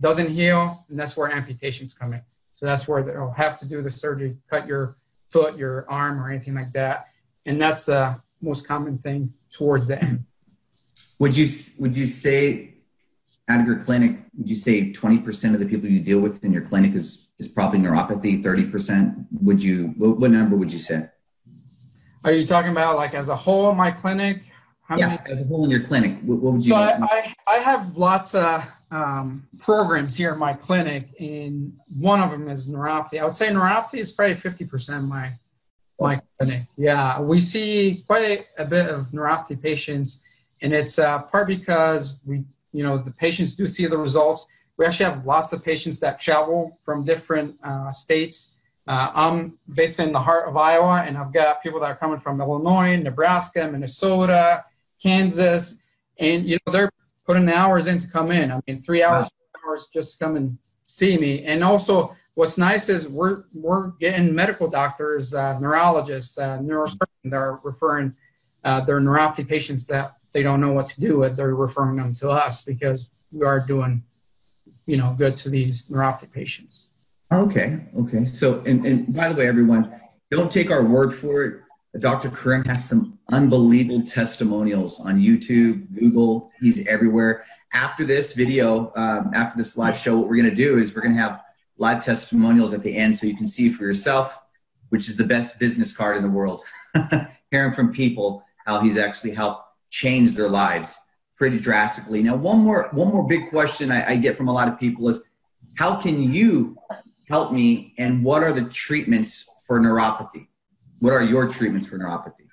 doesn't 0.00 0.30
heal, 0.30 0.86
and 0.88 0.98
that's 0.98 1.14
where 1.14 1.30
amputations 1.30 1.92
come 1.92 2.14
in. 2.14 2.22
So 2.54 2.64
that's 2.64 2.88
where 2.88 3.02
they'll 3.02 3.32
have 3.32 3.58
to 3.58 3.66
do 3.66 3.82
the 3.82 3.90
surgery, 3.90 4.38
cut 4.48 4.66
your 4.66 4.96
foot, 5.28 5.58
your 5.58 5.84
arm, 5.90 6.18
or 6.18 6.30
anything 6.30 6.54
like 6.54 6.72
that. 6.72 7.08
And 7.44 7.60
that's 7.60 7.84
the 7.84 8.18
most 8.40 8.66
common 8.66 8.96
thing 8.96 9.34
towards 9.52 9.88
the 9.88 10.02
end. 10.02 10.24
Would 11.18 11.36
you 11.36 11.50
would 11.80 11.94
you 11.94 12.06
say 12.06 12.75
out 13.48 13.60
of 13.60 13.66
your 13.66 13.76
clinic, 13.76 14.18
would 14.36 14.48
you 14.48 14.56
say 14.56 14.92
20% 14.92 15.54
of 15.54 15.60
the 15.60 15.66
people 15.66 15.88
you 15.88 16.00
deal 16.00 16.18
with 16.18 16.44
in 16.44 16.52
your 16.52 16.62
clinic 16.62 16.94
is, 16.94 17.28
is 17.38 17.48
probably 17.48 17.78
neuropathy, 17.78 18.42
30%? 18.42 19.26
Would 19.42 19.62
you, 19.62 19.94
what, 19.96 20.18
what 20.18 20.30
number 20.30 20.56
would 20.56 20.72
you 20.72 20.80
say? 20.80 21.08
Are 22.24 22.32
you 22.32 22.46
talking 22.46 22.72
about 22.72 22.96
like 22.96 23.14
as 23.14 23.28
a 23.28 23.36
whole 23.36 23.72
my 23.72 23.92
clinic? 23.92 24.42
How 24.82 24.96
yeah, 24.98 25.08
many? 25.08 25.20
as 25.30 25.40
a 25.40 25.44
whole 25.44 25.64
in 25.64 25.70
your 25.70 25.80
clinic, 25.80 26.18
what, 26.22 26.38
what 26.38 26.54
would 26.54 26.66
you? 26.66 26.70
So 26.70 26.76
I, 26.76 26.98
I, 27.00 27.34
I, 27.46 27.58
have 27.58 27.96
lots 27.96 28.34
of 28.34 28.64
um, 28.90 29.46
programs 29.58 30.16
here 30.16 30.32
in 30.32 30.38
my 30.38 30.52
clinic, 30.52 31.08
and 31.20 31.76
one 31.98 32.20
of 32.20 32.30
them 32.30 32.48
is 32.48 32.68
neuropathy. 32.68 33.20
I 33.20 33.24
would 33.24 33.36
say 33.36 33.48
neuropathy 33.48 33.98
is 33.98 34.10
probably 34.10 34.36
50% 34.36 34.98
of 34.98 35.04
my 35.04 35.32
my 35.98 36.20
clinic. 36.38 36.62
Yeah, 36.76 37.20
we 37.20 37.40
see 37.40 38.04
quite 38.06 38.46
a 38.58 38.64
bit 38.64 38.90
of 38.90 39.06
neuropathy 39.08 39.60
patients, 39.60 40.20
and 40.62 40.72
it's 40.72 40.98
uh, 40.98 41.20
part 41.20 41.48
because 41.48 42.16
we, 42.24 42.44
you 42.76 42.82
know, 42.82 42.98
the 42.98 43.10
patients 43.10 43.54
do 43.54 43.66
see 43.66 43.86
the 43.86 43.96
results. 43.96 44.46
We 44.76 44.84
actually 44.84 45.06
have 45.06 45.24
lots 45.24 45.54
of 45.54 45.64
patients 45.64 45.98
that 46.00 46.20
travel 46.20 46.78
from 46.84 47.04
different 47.04 47.56
uh, 47.64 47.90
states. 47.90 48.52
Uh, 48.86 49.10
I'm 49.14 49.58
based 49.72 49.98
in 49.98 50.12
the 50.12 50.20
heart 50.20 50.46
of 50.46 50.56
Iowa, 50.58 51.02
and 51.06 51.16
I've 51.16 51.32
got 51.32 51.62
people 51.62 51.80
that 51.80 51.86
are 51.86 51.96
coming 51.96 52.20
from 52.20 52.40
Illinois, 52.40 52.96
Nebraska, 52.96 53.68
Minnesota, 53.72 54.64
Kansas, 55.02 55.78
and 56.18 56.46
you 56.46 56.58
know 56.66 56.72
they're 56.72 56.92
putting 57.24 57.46
the 57.46 57.54
hours 57.54 57.86
in 57.86 57.98
to 57.98 58.06
come 58.06 58.30
in. 58.30 58.52
I 58.52 58.60
mean, 58.66 58.78
three 58.78 59.02
hours, 59.02 59.24
wow. 59.24 59.70
hours 59.70 59.88
just 59.92 60.12
to 60.12 60.24
come 60.24 60.36
and 60.36 60.58
see 60.84 61.16
me. 61.16 61.44
And 61.44 61.64
also, 61.64 62.14
what's 62.34 62.58
nice 62.58 62.90
is 62.90 63.08
we're 63.08 63.44
we're 63.54 63.88
getting 63.92 64.34
medical 64.34 64.68
doctors, 64.68 65.32
uh, 65.32 65.58
neurologists, 65.58 66.36
uh, 66.36 66.58
neurosurgeons 66.58 67.24
that 67.24 67.36
are 67.36 67.58
referring 67.64 68.14
uh, 68.64 68.82
their 68.82 69.00
neuropathy 69.00 69.48
patients 69.48 69.86
that 69.86 70.15
they 70.36 70.42
don't 70.42 70.60
know 70.60 70.72
what 70.72 70.86
to 70.86 71.00
do 71.00 71.16
with. 71.16 71.34
They're 71.34 71.54
referring 71.54 71.96
them 71.96 72.14
to 72.16 72.28
us 72.28 72.60
because 72.60 73.08
we 73.32 73.46
are 73.46 73.58
doing, 73.58 74.02
you 74.84 74.98
know, 74.98 75.14
good 75.16 75.38
to 75.38 75.48
these 75.48 75.86
neuropathy 75.86 76.30
patients. 76.30 76.82
Okay, 77.32 77.80
okay. 77.98 78.26
So, 78.26 78.60
and, 78.66 78.84
and 78.84 79.14
by 79.16 79.30
the 79.30 79.34
way, 79.34 79.48
everyone, 79.48 79.98
don't 80.30 80.52
take 80.52 80.70
our 80.70 80.84
word 80.84 81.14
for 81.14 81.44
it. 81.44 81.62
Dr. 82.00 82.28
Karim 82.28 82.66
has 82.66 82.86
some 82.86 83.18
unbelievable 83.30 84.04
testimonials 84.04 85.00
on 85.00 85.18
YouTube, 85.18 85.90
Google. 85.98 86.50
He's 86.60 86.86
everywhere. 86.86 87.46
After 87.72 88.04
this 88.04 88.34
video, 88.34 88.92
um, 88.94 89.30
after 89.32 89.56
this 89.56 89.78
live 89.78 89.96
show, 89.96 90.18
what 90.18 90.28
we're 90.28 90.36
going 90.36 90.50
to 90.50 90.54
do 90.54 90.76
is 90.76 90.94
we're 90.94 91.00
going 91.00 91.14
to 91.14 91.20
have 91.20 91.40
live 91.78 92.04
testimonials 92.04 92.74
at 92.74 92.82
the 92.82 92.94
end 92.94 93.16
so 93.16 93.26
you 93.26 93.34
can 93.34 93.46
see 93.46 93.70
for 93.70 93.84
yourself, 93.84 94.38
which 94.90 95.08
is 95.08 95.16
the 95.16 95.24
best 95.24 95.58
business 95.58 95.96
card 95.96 96.18
in 96.18 96.22
the 96.22 96.28
world. 96.28 96.60
Hearing 97.50 97.72
from 97.72 97.90
people 97.90 98.44
how 98.66 98.80
he's 98.80 98.98
actually 98.98 99.30
helped 99.30 99.65
change 99.90 100.34
their 100.34 100.48
lives 100.48 100.98
pretty 101.36 101.58
drastically. 101.58 102.22
Now, 102.22 102.36
one 102.36 102.58
more 102.58 102.88
one 102.92 103.08
more 103.08 103.26
big 103.26 103.50
question 103.50 103.90
I, 103.90 104.12
I 104.12 104.16
get 104.16 104.36
from 104.36 104.48
a 104.48 104.52
lot 104.52 104.68
of 104.68 104.78
people 104.78 105.08
is, 105.08 105.24
how 105.76 106.00
can 106.00 106.22
you 106.22 106.76
help 107.28 107.52
me, 107.52 107.92
and 107.98 108.24
what 108.24 108.42
are 108.42 108.52
the 108.52 108.64
treatments 108.70 109.48
for 109.66 109.80
neuropathy? 109.80 110.46
What 111.00 111.12
are 111.12 111.22
your 111.22 111.48
treatments 111.48 111.86
for 111.86 111.98
neuropathy? 111.98 112.46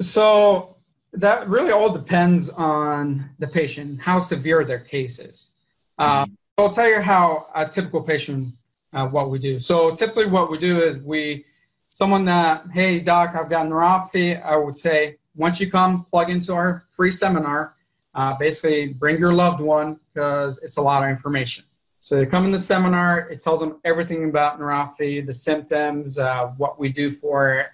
So 0.00 0.76
that 1.12 1.48
really 1.48 1.70
all 1.70 1.90
depends 1.90 2.50
on 2.50 3.30
the 3.38 3.46
patient, 3.46 4.00
how 4.00 4.18
severe 4.18 4.64
their 4.64 4.80
case 4.80 5.18
is. 5.18 5.50
Uh, 5.98 6.26
I'll 6.58 6.72
tell 6.72 6.88
you 6.88 7.00
how 7.00 7.46
a 7.54 7.68
typical 7.68 8.02
patient, 8.02 8.54
uh, 8.92 9.06
what 9.06 9.30
we 9.30 9.38
do. 9.38 9.60
So 9.60 9.94
typically 9.94 10.26
what 10.26 10.50
we 10.50 10.58
do 10.58 10.82
is 10.82 10.98
we, 10.98 11.44
someone 11.90 12.24
that, 12.26 12.64
hey 12.72 13.00
doc, 13.00 13.34
I've 13.34 13.48
got 13.48 13.66
neuropathy, 13.66 14.42
I 14.44 14.56
would 14.56 14.76
say, 14.76 15.16
once 15.40 15.58
you 15.58 15.70
come 15.70 16.04
plug 16.04 16.28
into 16.28 16.52
our 16.52 16.84
free 16.90 17.10
seminar, 17.10 17.74
uh, 18.14 18.36
basically 18.36 18.92
bring 18.92 19.18
your 19.18 19.32
loved 19.32 19.60
one 19.60 19.98
because 20.12 20.58
it's 20.62 20.76
a 20.76 20.82
lot 20.82 21.02
of 21.02 21.08
information. 21.08 21.64
So 22.02 22.16
they 22.16 22.26
come 22.26 22.44
in 22.44 22.50
the 22.50 22.58
seminar, 22.58 23.20
it 23.30 23.40
tells 23.40 23.60
them 23.60 23.80
everything 23.84 24.28
about 24.28 24.60
neuropathy, 24.60 25.24
the 25.24 25.32
symptoms, 25.32 26.18
uh, 26.18 26.48
what 26.58 26.78
we 26.78 26.90
do 26.90 27.10
for 27.10 27.54
it, 27.60 27.66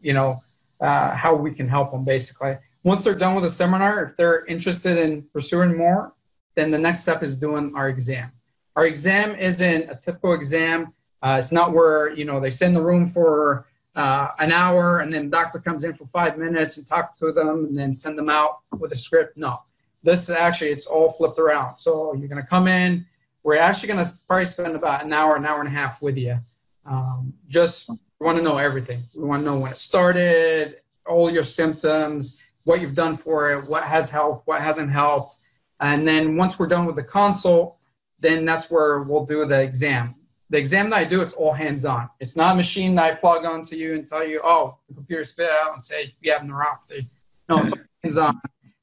you 0.00 0.14
know, 0.14 0.40
uh, 0.80 1.14
how 1.14 1.34
we 1.34 1.52
can 1.52 1.68
help 1.68 1.92
them 1.92 2.04
basically. 2.04 2.56
Once 2.84 3.04
they're 3.04 3.14
done 3.14 3.34
with 3.34 3.44
the 3.44 3.50
seminar, 3.50 4.04
if 4.04 4.16
they're 4.16 4.44
interested 4.46 4.96
in 4.96 5.22
pursuing 5.32 5.76
more, 5.76 6.14
then 6.54 6.70
the 6.70 6.78
next 6.78 7.00
step 7.00 7.22
is 7.22 7.36
doing 7.36 7.72
our 7.76 7.88
exam. 7.88 8.32
Our 8.76 8.86
exam 8.86 9.34
isn't 9.34 9.90
a 9.90 9.94
typical 9.94 10.32
exam. 10.32 10.94
Uh, 11.22 11.36
it's 11.38 11.52
not 11.52 11.72
where, 11.72 12.10
you 12.12 12.24
know, 12.24 12.40
they 12.40 12.50
sit 12.50 12.66
in 12.68 12.74
the 12.74 12.82
room 12.82 13.06
for 13.06 13.66
uh, 13.94 14.28
an 14.38 14.52
hour 14.52 15.00
and 15.00 15.12
then 15.12 15.30
doctor 15.30 15.58
comes 15.58 15.84
in 15.84 15.94
for 15.94 16.06
five 16.06 16.38
minutes 16.38 16.76
and 16.76 16.86
talk 16.86 17.16
to 17.18 17.32
them 17.32 17.66
and 17.66 17.78
then 17.78 17.94
send 17.94 18.18
them 18.18 18.28
out 18.28 18.60
with 18.78 18.92
a 18.92 18.96
script. 18.96 19.36
No, 19.36 19.62
this 20.02 20.22
is 20.22 20.30
actually, 20.30 20.70
it's 20.70 20.86
all 20.86 21.12
flipped 21.12 21.38
around. 21.38 21.76
So 21.78 22.14
you're 22.14 22.28
going 22.28 22.42
to 22.42 22.48
come 22.48 22.68
in, 22.68 23.06
we're 23.42 23.58
actually 23.58 23.88
going 23.88 24.04
to 24.04 24.12
probably 24.26 24.46
spend 24.46 24.74
about 24.74 25.04
an 25.04 25.12
hour, 25.12 25.36
an 25.36 25.44
hour 25.44 25.60
and 25.60 25.68
a 25.68 25.72
half 25.72 26.00
with 26.00 26.16
you. 26.16 26.38
Um, 26.86 27.34
just 27.48 27.90
want 28.20 28.38
to 28.38 28.42
know 28.42 28.58
everything. 28.58 29.04
We 29.14 29.24
want 29.24 29.42
to 29.42 29.44
know 29.44 29.58
when 29.58 29.72
it 29.72 29.78
started, 29.78 30.76
all 31.06 31.30
your 31.30 31.44
symptoms, 31.44 32.38
what 32.64 32.80
you've 32.80 32.94
done 32.94 33.16
for 33.16 33.52
it, 33.52 33.68
what 33.68 33.82
has 33.82 34.10
helped, 34.10 34.46
what 34.46 34.60
hasn't 34.60 34.90
helped. 34.90 35.36
And 35.80 36.06
then 36.06 36.36
once 36.36 36.58
we're 36.58 36.68
done 36.68 36.86
with 36.86 36.96
the 36.96 37.02
consult, 37.02 37.76
then 38.20 38.44
that's 38.44 38.70
where 38.70 39.02
we'll 39.02 39.26
do 39.26 39.44
the 39.46 39.60
exam. 39.60 40.14
The 40.52 40.58
exam 40.58 40.90
that 40.90 40.96
I 40.96 41.04
do, 41.04 41.22
it's 41.22 41.32
all 41.32 41.54
hands 41.54 41.86
on. 41.86 42.10
It's 42.20 42.36
not 42.36 42.52
a 42.52 42.56
machine 42.56 42.94
that 42.96 43.04
I 43.10 43.14
plug 43.14 43.46
onto 43.46 43.74
you 43.74 43.94
and 43.94 44.06
tell 44.06 44.22
you, 44.22 44.38
oh, 44.44 44.76
the 44.86 44.94
computer 44.94 45.24
spit 45.24 45.48
out 45.50 45.72
and 45.72 45.82
say 45.82 46.14
you 46.20 46.30
have 46.30 46.42
neuropathy. 46.42 47.08
No, 47.48 47.56
it's 47.56 47.72
hands 48.02 48.18
on. 48.18 48.36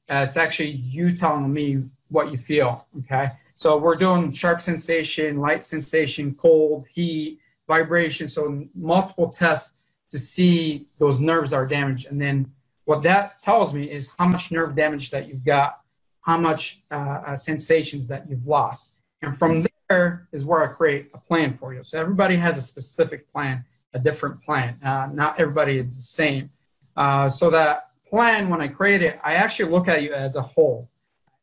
Uh, 0.08 0.24
it's 0.26 0.36
actually 0.36 0.70
you 0.70 1.14
telling 1.16 1.52
me 1.52 1.84
what 2.08 2.32
you 2.32 2.38
feel. 2.38 2.88
Okay. 2.98 3.30
So 3.54 3.76
we're 3.76 3.94
doing 3.94 4.32
sharp 4.32 4.60
sensation, 4.60 5.38
light 5.38 5.62
sensation, 5.62 6.34
cold, 6.34 6.86
heat, 6.92 7.38
vibration. 7.68 8.28
So 8.28 8.66
multiple 8.74 9.28
tests 9.28 9.74
to 10.08 10.18
see 10.18 10.88
those 10.98 11.20
nerves 11.20 11.52
are 11.52 11.68
damaged. 11.68 12.08
And 12.08 12.20
then 12.20 12.50
what 12.84 13.04
that 13.04 13.40
tells 13.40 13.72
me 13.72 13.88
is 13.88 14.10
how 14.18 14.26
much 14.26 14.50
nerve 14.50 14.74
damage 14.74 15.10
that 15.10 15.28
you've 15.28 15.44
got, 15.44 15.82
how 16.22 16.36
much 16.36 16.82
uh, 16.90 16.94
uh, 17.26 17.36
sensations 17.36 18.08
that 18.08 18.28
you've 18.28 18.44
lost. 18.44 18.90
And 19.22 19.38
from 19.38 19.64
there 19.90 20.28
is 20.32 20.44
where 20.44 20.62
I 20.62 20.72
create 20.72 21.10
a 21.12 21.18
plan 21.18 21.52
for 21.52 21.74
you. 21.74 21.82
So 21.82 22.00
everybody 22.00 22.36
has 22.36 22.56
a 22.56 22.62
specific 22.62 23.30
plan, 23.30 23.64
a 23.92 23.98
different 23.98 24.40
plan. 24.40 24.78
Uh, 24.82 25.08
not 25.12 25.38
everybody 25.38 25.78
is 25.78 25.96
the 25.96 26.02
same. 26.02 26.50
Uh, 26.96 27.28
so 27.28 27.50
that 27.50 27.90
plan, 28.08 28.48
when 28.48 28.60
I 28.60 28.68
create 28.68 29.02
it, 29.02 29.20
I 29.22 29.34
actually 29.34 29.70
look 29.70 29.88
at 29.88 30.02
you 30.02 30.12
as 30.12 30.36
a 30.36 30.42
whole, 30.42 30.88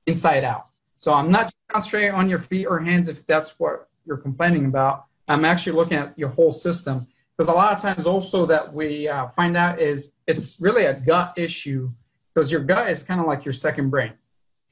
inside 0.06 0.44
out. 0.46 0.68
So 0.98 1.14
I'm 1.14 1.30
not 1.30 1.52
concentrating 1.68 2.12
on 2.12 2.30
your 2.30 2.40
feet 2.40 2.66
or 2.66 2.80
hands 2.80 3.10
if 3.10 3.28
that's 3.28 3.60
what 3.60 3.90
you're 4.06 4.18
complaining 4.18 4.66
about. 4.66 5.06
I'm 5.28 5.44
actually 5.44 5.74
looking 5.74 5.98
at 5.98 6.18
your 6.18 6.30
whole 6.30 6.54
system 6.54 7.06
because 7.36 7.52
a 7.52 7.56
lot 7.56 7.74
of 7.74 7.82
times 7.82 8.08
also 8.08 8.46
that 8.46 8.74
we 8.74 9.10
uh, 9.10 9.28
find 9.28 9.58
out 9.58 9.80
is 9.80 10.14
it's 10.26 10.60
really 10.60 10.86
a 10.86 10.94
gut 10.94 11.34
issue 11.38 11.92
because 12.34 12.50
your 12.50 12.62
gut 12.62 12.90
is 12.90 13.04
kind 13.04 13.20
of 13.20 13.28
like 13.28 13.44
your 13.44 13.54
second 13.54 13.90
brain. 13.90 14.14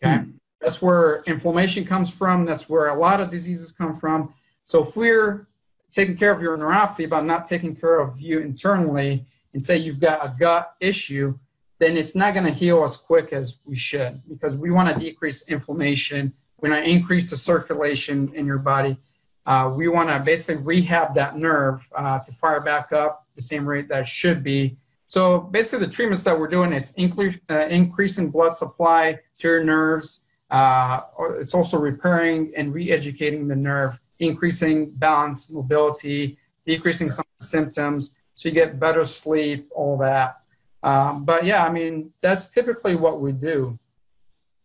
Okay, 0.02 0.16
mm. 0.16 0.34
That's 0.66 0.82
where 0.82 1.22
inflammation 1.28 1.86
comes 1.86 2.10
from. 2.10 2.44
That's 2.44 2.68
where 2.68 2.88
a 2.88 3.00
lot 3.00 3.22
of 3.22 3.30
diseases 3.30 3.72
come 3.72 3.96
from. 3.96 4.34
So 4.66 4.82
if 4.82 4.98
we're 4.98 5.48
taking 5.92 6.18
care 6.18 6.32
of 6.32 6.42
your 6.42 6.58
neuropathy 6.58 7.08
but 7.08 7.24
not 7.24 7.46
taking 7.46 7.76
care 7.76 8.00
of 8.00 8.20
you 8.20 8.40
internally, 8.40 9.28
and 9.54 9.64
say 9.64 9.78
you've 9.78 10.00
got 10.00 10.26
a 10.26 10.36
gut 10.38 10.76
issue, 10.82 11.38
then 11.78 11.96
it's 11.96 12.16
not 12.16 12.34
going 12.34 12.48
to 12.48 12.52
heal 12.52 12.84
as 12.84 12.98
quick 12.98 13.32
as 13.32 13.60
we 13.64 13.76
should 13.76 14.22
because 14.28 14.58
we 14.58 14.72
want 14.72 14.92
to 14.92 15.00
decrease 15.00 15.44
inflammation. 15.44 16.34
We 16.62 16.70
want 16.72 16.84
to 16.84 16.90
increase 16.90 17.30
the 17.30 17.38
circulation 17.38 18.34
in 18.34 18.48
your 18.48 18.58
body. 18.58 18.98
Uh, 19.46 19.72
we 19.74 19.88
want 19.88 20.10
to 20.10 20.20
basically 20.20 20.64
rehab 20.64 21.14
that 21.14 21.38
nerve 21.38 21.88
uh, 21.96 22.20
to 22.20 22.32
fire 22.32 22.60
back 22.60 22.92
up 22.92 23.28
the 23.36 23.42
same 23.42 23.70
rate 23.70 23.88
that 23.90 24.02
it 24.02 24.08
should 24.08 24.44
be. 24.44 24.78
So 25.08 25.40
basically, 25.40 25.86
the 25.86 25.92
treatments 25.94 26.24
that 26.24 26.38
we're 26.38 26.48
doing 26.48 26.74
it's 26.74 26.92
increase, 26.94 27.38
uh, 27.50 27.68
increasing 27.68 28.32
blood 28.32 28.56
supply 28.56 29.20
to 29.38 29.48
your 29.48 29.64
nerves. 29.64 30.22
Uh, 30.52 31.02
it's 31.40 31.54
also 31.54 31.78
repairing 31.78 32.54
and 32.56 32.74
re-educating 32.74 33.48
the 33.48 33.56
nerve, 33.56 34.00
increasing 34.20 34.92
balance, 34.92 35.50
mobility, 35.50 36.38
decreasing 36.66 37.10
some 37.10 37.26
symptoms, 37.40 38.12
so 38.36 38.50
you 38.50 38.56
get 38.56 38.80
better 38.80 39.06
sleep, 39.06 39.70
all 39.74 39.98
that. 39.98 40.42
Um, 40.84 41.26
but 41.26 41.46
yeah, 41.46 41.66
I 41.66 41.72
mean, 41.72 42.12
that's 42.22 42.48
typically 42.48 42.96
what 42.96 43.22
we 43.22 43.32
do. 43.32 43.80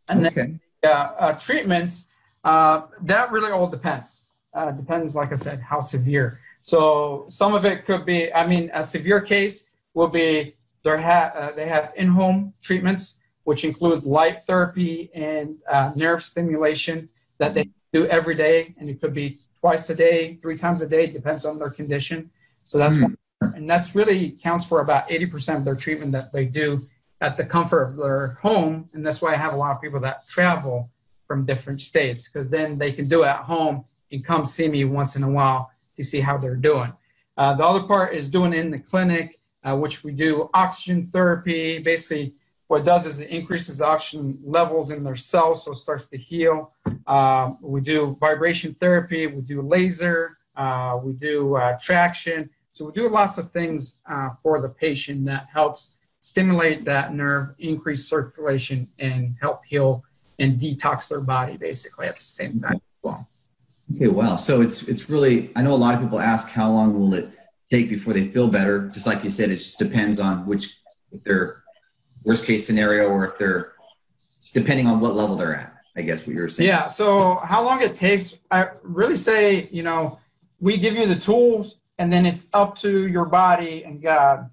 And 0.09 0.27
okay. 0.27 0.35
then 0.35 0.61
yeah, 0.83 1.13
uh, 1.19 1.33
treatments, 1.33 2.07
uh, 2.45 2.83
that 3.03 3.31
really 3.31 3.53
all 3.53 3.69
depends. 3.69 4.25
Uh, 4.53 4.73
depends, 4.73 5.15
like 5.15 5.31
I 5.33 5.37
said, 5.37 5.61
how 5.61 5.81
severe. 5.81 6.41
So 6.63 7.27
some 7.29 7.55
of 7.55 7.65
it 7.65 7.87
could 7.87 8.05
be, 8.05 8.33
I 8.33 8.47
mean, 8.47 8.71
a 8.75 8.83
severe 8.83 9.21
case 9.21 9.65
will 9.95 10.09
be 10.09 10.57
ha- 10.85 11.33
uh, 11.35 11.53
they 11.55 11.67
have 11.67 11.93
in-home 11.97 12.53
treatments, 12.63 13.19
which 13.51 13.65
include 13.65 14.05
light 14.05 14.45
therapy 14.47 15.11
and 15.13 15.57
uh, 15.69 15.91
nerve 15.97 16.23
stimulation 16.23 17.09
that 17.39 17.53
they 17.53 17.69
do 17.93 18.07
every 18.07 18.37
day. 18.37 18.73
And 18.79 18.89
it 18.89 19.01
could 19.01 19.13
be 19.13 19.41
twice 19.59 19.91
a 19.91 19.95
day, 19.97 20.37
three 20.37 20.57
times 20.57 20.83
a 20.83 20.87
day, 20.87 21.09
depends 21.09 21.45
on 21.45 21.59
their 21.59 21.71
condition. 21.71 22.31
So 22.65 22.79
that's 22.79 22.97
mm. 22.97 23.03
one 23.03 23.17
and 23.41 23.69
that's 23.69 23.97
really 23.97 24.39
counts 24.41 24.65
for 24.65 24.83
about 24.83 25.09
80% 25.09 25.57
of 25.57 25.65
their 25.65 25.75
treatment 25.75 26.13
that 26.13 26.33
they 26.33 26.45
do 26.45 26.87
at 27.21 27.37
the 27.37 27.45
comfort 27.45 27.83
of 27.83 27.97
their 27.97 28.39
home. 28.41 28.89
And 28.93 29.05
that's 29.05 29.21
why 29.21 29.33
I 29.33 29.37
have 29.37 29.53
a 29.53 29.57
lot 29.57 29.75
of 29.75 29.83
people 29.83 29.99
that 29.99 30.29
travel 30.29 30.89
from 31.27 31.45
different 31.45 31.81
states 31.81 32.29
because 32.29 32.51
then 32.51 32.79
they 32.79 32.93
can 32.93 33.09
do 33.09 33.25
it 33.25 33.31
at 33.31 33.41
home 33.41 33.85
and 34.13 34.25
come 34.25 34.47
see 34.47 34.69
me 34.69 34.85
once 34.85 35.17
in 35.17 35.25
a 35.25 35.29
while 35.29 35.73
to 35.97 36.05
see 36.05 36.21
how 36.21 36.39
they're 36.39 36.55
doing. 36.55 36.93
Uh, 37.37 37.55
the 37.55 37.65
other 37.65 37.83
part 37.83 38.15
is 38.15 38.29
doing 38.29 38.53
in 38.53 38.71
the 38.71 38.79
clinic, 38.79 39.41
uh, 39.65 39.77
which 39.77 40.05
we 40.05 40.13
do 40.13 40.49
oxygen 40.55 41.05
therapy. 41.05 41.81
Basically, 41.81 42.35
what 42.71 42.83
it 42.83 42.85
does 42.85 43.05
is 43.05 43.19
it 43.19 43.31
increases 43.31 43.83
oxygen 43.83 44.39
levels 44.45 44.93
in 44.93 45.03
their 45.03 45.17
cells, 45.17 45.65
so 45.65 45.73
it 45.73 45.75
starts 45.75 46.07
to 46.07 46.17
heal. 46.17 46.73
Um, 47.05 47.59
we 47.61 47.81
do 47.81 48.17
vibration 48.21 48.75
therapy, 48.75 49.27
we 49.27 49.43
do 49.43 49.61
laser, 49.61 50.39
uh, 50.55 50.97
we 51.03 51.15
do 51.15 51.57
uh, 51.57 51.77
traction. 51.83 52.49
So 52.71 52.85
we 52.85 52.93
do 52.93 53.09
lots 53.09 53.39
of 53.39 53.51
things 53.51 53.97
uh, 54.09 54.31
for 54.41 54.61
the 54.61 54.69
patient 54.69 55.25
that 55.25 55.49
helps 55.53 55.97
stimulate 56.21 56.85
that 56.85 57.13
nerve, 57.13 57.57
increase 57.59 58.05
circulation, 58.05 58.87
and 59.01 59.35
help 59.41 59.65
heal 59.65 60.05
and 60.39 60.57
detox 60.57 61.09
their 61.09 61.21
body 61.21 61.57
basically 61.57 62.07
at 62.07 62.19
the 62.19 62.23
same 62.23 62.61
time 62.61 62.81
well. 63.03 63.29
Okay, 63.97 64.07
wow. 64.07 64.37
So 64.37 64.61
it's 64.61 64.85
it's 64.85 65.11
really 65.11 65.51
I 65.57 65.63
know 65.63 65.73
a 65.73 65.83
lot 65.87 65.97
of 65.97 66.03
people 66.03 66.21
ask 66.21 66.49
how 66.49 66.71
long 66.71 67.01
will 67.01 67.15
it 67.15 67.31
take 67.69 67.89
before 67.89 68.15
they 68.15 68.27
feel 68.27 68.47
better. 68.47 68.87
Just 68.91 69.09
like 69.09 69.25
you 69.25 69.31
said, 69.31 69.51
it 69.51 69.57
just 69.57 69.81
depends 69.81 70.21
on 70.21 70.47
which 70.47 70.79
if 71.11 71.25
they're 71.25 71.65
worst 72.25 72.45
case 72.45 72.67
scenario 72.67 73.09
or 73.09 73.27
if 73.27 73.37
they're 73.37 73.73
just 74.41 74.55
depending 74.55 74.87
on 74.87 75.01
what 75.01 75.15
level 75.15 75.37
they're 75.37 75.55
at. 75.55 75.75
I 75.97 76.03
guess 76.03 76.27
what 76.27 76.35
you're 76.37 76.49
saying. 76.49 76.69
Yeah. 76.69 76.87
So 76.87 77.37
how 77.37 77.65
long 77.65 77.83
it 77.83 77.97
takes? 77.97 78.39
I 78.51 78.69
really 78.83 79.17
say 79.17 79.69
you 79.73 79.83
know 79.83 80.19
we 80.61 80.77
give 80.77 80.95
you 80.95 81.07
the 81.07 81.17
tools 81.17 81.81
and 81.99 82.13
then 82.13 82.25
it's 82.25 82.47
up 82.55 82.77
to 82.77 83.07
your 83.09 83.27
body 83.27 83.85
and 83.85 84.01
God. 84.01 84.51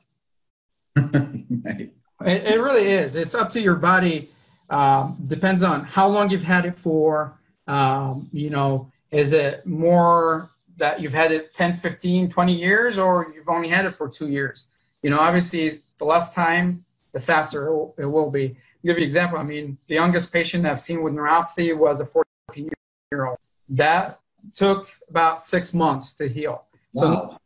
right. 0.98 1.92
it, 2.26 2.44
it, 2.44 2.62
really 2.62 2.92
is. 2.92 3.16
It's 3.16 3.34
up 3.34 3.50
to 3.52 3.62
your 3.62 3.76
body. 3.76 4.30
Um, 4.70 5.18
depends 5.28 5.64
on 5.64 5.86
how 5.86 6.08
long 6.08 6.30
you've 6.30 6.44
had 6.44 6.66
it 6.66 6.78
for. 6.78 7.40
Um, 7.68 8.30
you 8.34 8.50
know, 8.50 8.92
is 9.12 9.32
it 9.32 9.66
more 9.66 10.50
that 10.76 11.00
you've 11.00 11.14
had 11.14 11.32
it 11.32 11.54
10, 11.54 11.78
15, 11.78 12.30
20 12.30 12.54
years, 12.54 12.98
or 12.98 13.32
you've 13.34 13.48
only 13.48 13.70
had 13.70 13.86
it 13.86 13.92
for 13.92 14.10
two 14.10 14.28
years? 14.28 14.68
You 15.02 15.10
know, 15.10 15.20
obviously, 15.20 15.84
the 16.00 16.06
less 16.06 16.34
time, 16.34 16.84
the 17.14 17.20
faster 17.20 17.68
it 17.68 17.76
will, 17.76 17.96
it 17.98 18.06
will 18.06 18.30
be. 18.30 18.48
I'll 18.48 18.56
give 18.84 18.98
you 18.98 19.04
an 19.04 19.04
example. 19.04 19.38
I 19.38 19.44
mean, 19.44 19.78
the 19.88 19.96
youngest 19.96 20.32
patient 20.32 20.66
I've 20.66 20.80
seen 20.80 21.02
with 21.04 21.14
neuropathy 21.14 21.76
was 21.78 22.02
a 22.02 22.06
14 22.06 22.70
year 23.12 23.26
old. 23.26 23.38
That 23.70 24.20
took 24.54 24.88
about 25.10 25.40
six 25.40 25.74
months 25.74 26.14
to 26.16 26.28
heal. 26.28 26.66
Wow. 26.94 27.30
So 27.30 27.38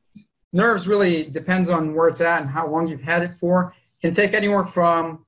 nerves 0.53 0.87
really 0.87 1.23
depends 1.23 1.69
on 1.69 1.95
where 1.95 2.07
it's 2.07 2.21
at 2.21 2.41
and 2.41 2.49
how 2.49 2.67
long 2.67 2.87
you've 2.87 3.01
had 3.01 3.23
it 3.23 3.35
for. 3.39 3.73
Can 4.01 4.13
take 4.13 4.33
anywhere 4.33 4.65
from 4.65 5.25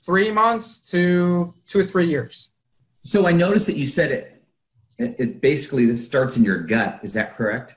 three 0.00 0.30
months 0.30 0.78
to 0.80 1.54
two 1.66 1.80
or 1.80 1.84
three 1.84 2.08
years. 2.08 2.50
So 3.02 3.26
I 3.26 3.32
noticed 3.32 3.66
that 3.66 3.76
you 3.76 3.86
said 3.86 4.10
it. 4.10 4.42
It, 4.98 5.16
it 5.18 5.40
basically 5.40 5.84
this 5.86 6.04
starts 6.04 6.36
in 6.36 6.44
your 6.44 6.58
gut. 6.58 7.00
Is 7.02 7.12
that 7.14 7.36
correct? 7.36 7.76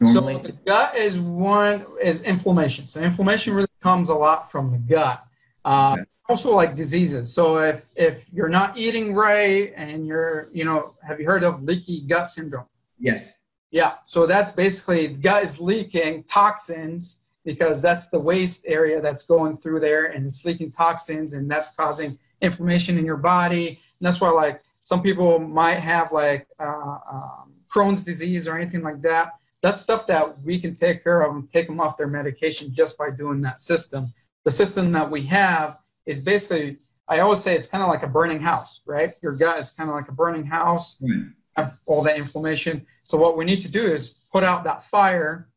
Normally? 0.00 0.34
So 0.34 0.40
the 0.40 0.52
gut 0.52 0.96
is 0.96 1.18
one 1.18 1.86
is 2.02 2.22
inflammation. 2.22 2.86
So 2.86 3.00
inflammation 3.00 3.54
really 3.54 3.68
comes 3.80 4.08
a 4.08 4.14
lot 4.14 4.50
from 4.50 4.70
the 4.72 4.78
gut. 4.78 5.24
Uh, 5.64 5.92
okay 5.94 6.04
also 6.28 6.54
like 6.54 6.74
diseases. 6.74 7.32
So 7.32 7.58
if 7.58 7.86
if 7.94 8.26
you're 8.32 8.48
not 8.48 8.76
eating 8.76 9.14
right 9.14 9.72
and 9.76 10.06
you're, 10.06 10.48
you 10.52 10.64
know, 10.64 10.94
have 11.06 11.20
you 11.20 11.26
heard 11.26 11.44
of 11.44 11.62
leaky 11.62 12.02
gut 12.02 12.28
syndrome? 12.28 12.66
Yes. 12.98 13.34
Yeah. 13.70 13.94
So 14.04 14.26
that's 14.26 14.50
basically 14.50 15.08
gut 15.08 15.42
is 15.42 15.60
leaking 15.60 16.24
toxins 16.24 17.18
because 17.44 17.80
that's 17.80 18.08
the 18.08 18.18
waste 18.18 18.64
area 18.66 19.00
that's 19.00 19.22
going 19.22 19.56
through 19.56 19.80
there 19.80 20.06
and 20.06 20.26
it's 20.26 20.44
leaking 20.44 20.72
toxins 20.72 21.32
and 21.32 21.50
that's 21.50 21.70
causing 21.70 22.18
inflammation 22.42 22.98
in 22.98 23.04
your 23.04 23.16
body. 23.16 23.68
And 23.68 24.06
that's 24.06 24.20
why 24.20 24.30
like 24.30 24.62
some 24.82 25.02
people 25.02 25.38
might 25.38 25.78
have 25.78 26.12
like 26.12 26.48
uh, 26.58 26.98
um, 27.10 27.52
Crohn's 27.72 28.02
disease 28.02 28.48
or 28.48 28.56
anything 28.56 28.82
like 28.82 29.00
that. 29.02 29.32
That's 29.66 29.80
stuff 29.80 30.06
that 30.06 30.40
we 30.42 30.60
can 30.60 30.76
take 30.76 31.02
care 31.02 31.22
of 31.22 31.34
and 31.34 31.50
take 31.50 31.66
them 31.66 31.80
off 31.80 31.96
their 31.96 32.06
medication 32.06 32.72
just 32.72 32.96
by 32.96 33.10
doing 33.10 33.40
that 33.40 33.58
system. 33.58 34.14
The 34.44 34.50
system 34.52 34.92
that 34.92 35.10
we 35.10 35.26
have 35.26 35.78
is 36.06 36.20
basically 36.20 36.78
I 37.08 37.18
always 37.18 37.40
say 37.40 37.56
it's 37.56 37.66
kind 37.66 37.82
of 37.82 37.88
like 37.88 38.04
a 38.04 38.06
burning 38.06 38.38
house, 38.40 38.80
right? 38.86 39.14
Your 39.22 39.32
gut 39.32 39.58
is 39.58 39.72
kind 39.72 39.90
of 39.90 39.96
like 39.96 40.06
a 40.06 40.12
burning 40.12 40.46
house, 40.46 40.98
mm. 41.02 41.32
have 41.56 41.80
all 41.84 42.00
that 42.04 42.16
inflammation. 42.16 42.86
So 43.02 43.18
what 43.18 43.36
we 43.36 43.44
need 43.44 43.60
to 43.62 43.68
do 43.68 43.92
is 43.92 44.14
put 44.32 44.44
out 44.44 44.62
that 44.62 44.84
fire, 44.84 45.48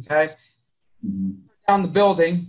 okay, 0.00 0.34
mm. 1.02 1.38
down 1.66 1.80
the 1.80 1.88
building, 1.88 2.48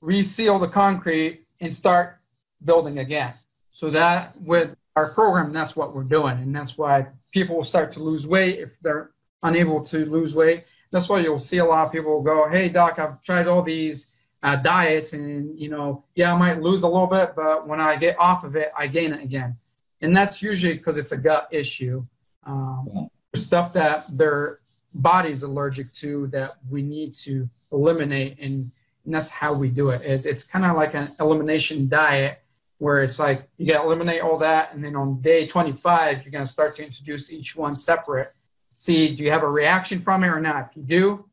reseal 0.00 0.58
the 0.58 0.68
concrete, 0.68 1.44
and 1.60 1.76
start 1.76 2.16
building 2.64 3.00
again. 3.00 3.34
So 3.72 3.90
that 3.90 4.40
with 4.40 4.74
our 4.96 5.12
program, 5.12 5.52
that's 5.52 5.76
what 5.76 5.94
we're 5.94 6.04
doing, 6.04 6.38
and 6.38 6.56
that's 6.56 6.78
why 6.78 7.08
people 7.30 7.56
will 7.56 7.64
start 7.64 7.92
to 7.92 8.00
lose 8.00 8.26
weight 8.26 8.58
if 8.58 8.80
they're 8.80 9.10
unable 9.42 9.84
to 9.86 10.04
lose 10.04 10.34
weight. 10.34 10.64
That's 10.90 11.08
why 11.08 11.20
you'll 11.20 11.38
see 11.38 11.58
a 11.58 11.64
lot 11.64 11.86
of 11.86 11.92
people 11.92 12.22
go, 12.22 12.48
"Hey, 12.48 12.68
doc, 12.68 12.98
I've 12.98 13.22
tried 13.22 13.48
all 13.48 13.62
these." 13.62 14.10
uh, 14.42 14.56
diets 14.56 15.12
and 15.12 15.58
you 15.58 15.68
know 15.68 16.04
yeah 16.14 16.32
i 16.32 16.36
might 16.36 16.62
lose 16.62 16.82
a 16.82 16.88
little 16.88 17.06
bit 17.06 17.34
but 17.36 17.66
when 17.66 17.80
i 17.80 17.96
get 17.96 18.18
off 18.18 18.44
of 18.44 18.56
it 18.56 18.72
i 18.76 18.86
gain 18.86 19.12
it 19.12 19.22
again 19.22 19.56
and 20.00 20.16
that's 20.16 20.40
usually 20.40 20.74
because 20.74 20.96
it's 20.96 21.12
a 21.12 21.16
gut 21.16 21.48
issue 21.50 22.04
um, 22.46 23.10
stuff 23.34 23.72
that 23.72 24.06
their 24.16 24.60
body's 24.94 25.42
allergic 25.42 25.92
to 25.92 26.26
that 26.28 26.56
we 26.70 26.82
need 26.82 27.14
to 27.14 27.48
eliminate 27.70 28.38
and, 28.40 28.70
and 29.04 29.14
that's 29.14 29.30
how 29.30 29.52
we 29.52 29.68
do 29.68 29.90
it 29.90 30.02
is 30.02 30.24
it's 30.24 30.42
kind 30.42 30.64
of 30.64 30.74
like 30.74 30.94
an 30.94 31.14
elimination 31.20 31.88
diet 31.88 32.42
where 32.78 33.02
it's 33.02 33.18
like 33.18 33.46
you 33.58 33.66
got 33.66 33.82
to 33.82 33.86
eliminate 33.86 34.22
all 34.22 34.38
that 34.38 34.72
and 34.72 34.82
then 34.82 34.96
on 34.96 35.20
day 35.20 35.46
25 35.46 36.24
you're 36.24 36.32
going 36.32 36.44
to 36.44 36.50
start 36.50 36.74
to 36.74 36.84
introduce 36.84 37.30
each 37.30 37.54
one 37.54 37.76
separate 37.76 38.34
see 38.84 39.14
do 39.14 39.22
you 39.24 39.30
have 39.30 39.42
a 39.42 39.52
reaction 39.60 39.98
from 39.98 40.24
it 40.24 40.28
or 40.28 40.40
not 40.40 40.68
if 40.70 40.76
you 40.76 40.82
do 40.82 41.24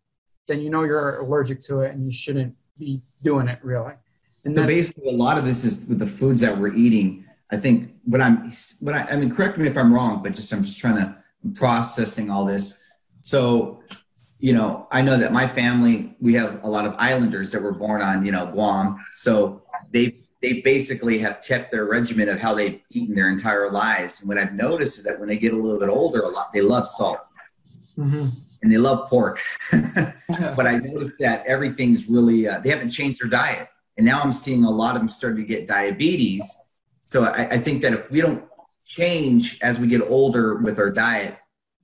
then 0.48 0.62
you 0.62 0.70
know 0.70 0.84
you're 0.84 1.20
allergic 1.20 1.62
to 1.64 1.82
it 1.82 1.94
and 1.94 2.06
you 2.06 2.12
shouldn't 2.12 2.56
be 2.78 3.02
doing 3.24 3.48
it 3.48 3.60
really. 3.64 3.94
And 4.46 4.58
so 4.58 4.66
basically, 4.66 5.10
a 5.10 5.18
lot 5.18 5.38
of 5.38 5.46
this 5.46 5.64
is 5.64 5.88
with 5.88 6.00
the 6.00 6.08
foods 6.08 6.42
that 6.42 6.58
we're 6.58 6.74
eating. 6.74 7.26
I 7.52 7.58
think 7.58 7.94
what 8.06 8.22
I'm, 8.22 8.50
what 8.80 8.96
I, 8.96 9.06
I 9.12 9.16
mean, 9.18 9.34
correct 9.34 9.58
me 9.58 9.68
if 9.68 9.78
I'm 9.78 9.94
wrong, 9.94 10.24
but 10.24 10.34
just 10.34 10.52
I'm 10.54 10.64
just 10.64 10.80
trying 10.80 10.98
to 10.98 11.16
I'm 11.44 11.54
processing 11.54 12.30
all 12.30 12.46
this. 12.46 12.84
So, 13.22 13.84
you 14.40 14.54
know, 14.54 14.88
I 14.92 15.02
know 15.02 15.18
that 15.18 15.34
my 15.34 15.48
family 15.48 16.16
we 16.22 16.34
have 16.36 16.64
a 16.64 16.68
lot 16.68 16.86
of 16.86 16.96
islanders 16.98 17.52
that 17.52 17.62
were 17.62 17.74
born 17.74 18.02
on 18.02 18.26
you 18.26 18.32
know 18.32 18.46
Guam, 18.48 19.04
so 19.14 19.64
they 19.92 20.16
they 20.42 20.62
basically 20.62 21.18
have 21.18 21.42
kept 21.44 21.72
their 21.72 21.86
regimen 21.86 22.30
of 22.30 22.40
how 22.40 22.54
they've 22.54 22.80
eaten 22.92 23.16
their 23.16 23.30
entire 23.30 23.72
lives. 23.72 24.20
And 24.20 24.30
what 24.30 24.38
I've 24.38 24.54
noticed 24.54 25.00
is 25.00 25.04
that 25.06 25.20
when 25.20 25.28
they 25.28 25.38
get 25.38 25.54
a 25.54 25.58
little 25.58 25.80
bit 25.80 25.90
older, 25.90 26.22
a 26.22 26.30
lot 26.30 26.54
they 26.54 26.62
love 26.62 26.88
salt. 26.88 27.20
Mm-hmm 27.98 28.30
and 28.62 28.72
they 28.72 28.78
love 28.78 29.10
pork. 29.10 29.40
but 29.72 30.68
I 30.68 30.78
noticed 30.78 31.20
that 31.20 31.46
everything's 31.46 32.08
really, 32.10 32.48
uh, 32.48 32.60
they 32.60 32.70
haven't 32.70 32.90
changed 32.90 33.22
their 33.22 33.30
diet. 33.30 33.68
And 33.98 34.06
now 34.06 34.20
I'm 34.22 34.34
seeing 34.34 34.64
a 34.64 34.70
lot 34.70 34.96
of 34.96 35.02
them 35.02 35.10
starting 35.10 35.42
to 35.42 35.48
get 35.48 35.68
diabetes. 35.68 36.56
So 37.08 37.24
I, 37.24 37.48
I 37.52 37.58
think 37.58 37.82
that 37.82 37.94
if 37.94 38.12
we 38.12 38.22
don't 38.22 38.44
change 38.86 39.60
as 39.62 39.80
we 39.80 39.88
get 39.88 40.02
older 40.02 40.56
with 40.56 40.80
our 40.80 40.92
diet, 40.92 41.38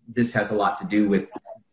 this 0.08 0.34
has 0.34 0.52
a 0.52 0.56
lot 0.56 0.78
to 0.78 0.88
do 0.88 1.08
with 1.08 1.30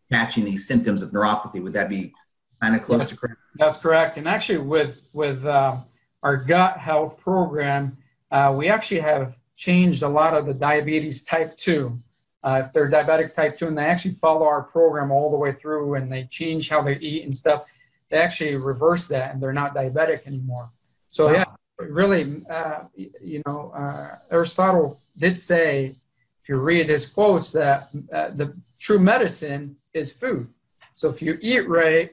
catching 0.09 0.45
these 0.45 0.67
symptoms 0.67 1.01
of 1.01 1.11
neuropathy. 1.11 1.61
Would 1.61 1.73
that 1.73 1.89
be 1.89 2.13
kind 2.61 2.75
of 2.75 2.83
close 2.83 2.99
that's, 2.99 3.11
to 3.11 3.17
correct? 3.17 3.39
That's 3.55 3.77
correct. 3.77 4.17
And 4.17 4.27
actually, 4.27 4.59
with 4.59 4.95
with 5.13 5.45
uh, 5.45 5.77
our 6.23 6.37
gut 6.37 6.77
health 6.77 7.17
program, 7.17 7.97
uh, 8.31 8.53
we 8.57 8.69
actually 8.69 9.01
have 9.01 9.37
changed 9.57 10.01
a 10.01 10.07
lot 10.07 10.33
of 10.33 10.45
the 10.45 10.53
diabetes 10.53 11.23
type 11.23 11.57
two 11.57 12.01
uh, 12.43 12.63
if 12.65 12.73
they're 12.73 12.89
diabetic 12.89 13.33
type 13.33 13.57
2 13.57 13.67
and 13.67 13.77
they 13.77 13.85
actually 13.85 14.15
follow 14.15 14.45
our 14.45 14.63
program 14.63 15.11
all 15.11 15.29
the 15.29 15.37
way 15.37 15.51
through 15.51 15.95
and 15.95 16.11
they 16.11 16.23
change 16.25 16.69
how 16.69 16.81
they 16.81 16.97
eat 16.97 17.25
and 17.25 17.35
stuff, 17.35 17.65
they 18.09 18.17
actually 18.17 18.55
reverse 18.55 19.07
that 19.07 19.33
and 19.33 19.41
they're 19.41 19.53
not 19.53 19.75
diabetic 19.75 20.25
anymore. 20.25 20.71
So, 21.09 21.27
wow. 21.27 21.33
yeah, 21.33 21.45
really, 21.77 22.43
uh, 22.49 22.81
you 22.95 23.41
know, 23.45 23.71
uh, 23.75 24.17
Aristotle 24.31 24.99
did 25.17 25.37
say, 25.37 25.95
if 26.41 26.49
you 26.49 26.55
read 26.57 26.89
his 26.89 27.05
quotes, 27.05 27.51
that 27.51 27.89
uh, 28.11 28.29
the 28.29 28.55
true 28.79 28.99
medicine 28.99 29.75
is 29.93 30.11
food. 30.11 30.47
So, 30.95 31.09
if 31.09 31.21
you 31.21 31.37
eat 31.41 31.69
right, 31.69 32.11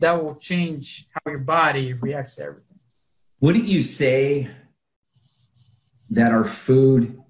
that 0.00 0.22
will 0.22 0.34
change 0.34 1.06
how 1.12 1.30
your 1.30 1.40
body 1.40 1.94
reacts 1.94 2.34
to 2.36 2.42
everything. 2.42 2.78
Wouldn't 3.40 3.68
you 3.68 3.82
say 3.82 4.50
that 6.10 6.32
our 6.32 6.44
food 6.44 7.21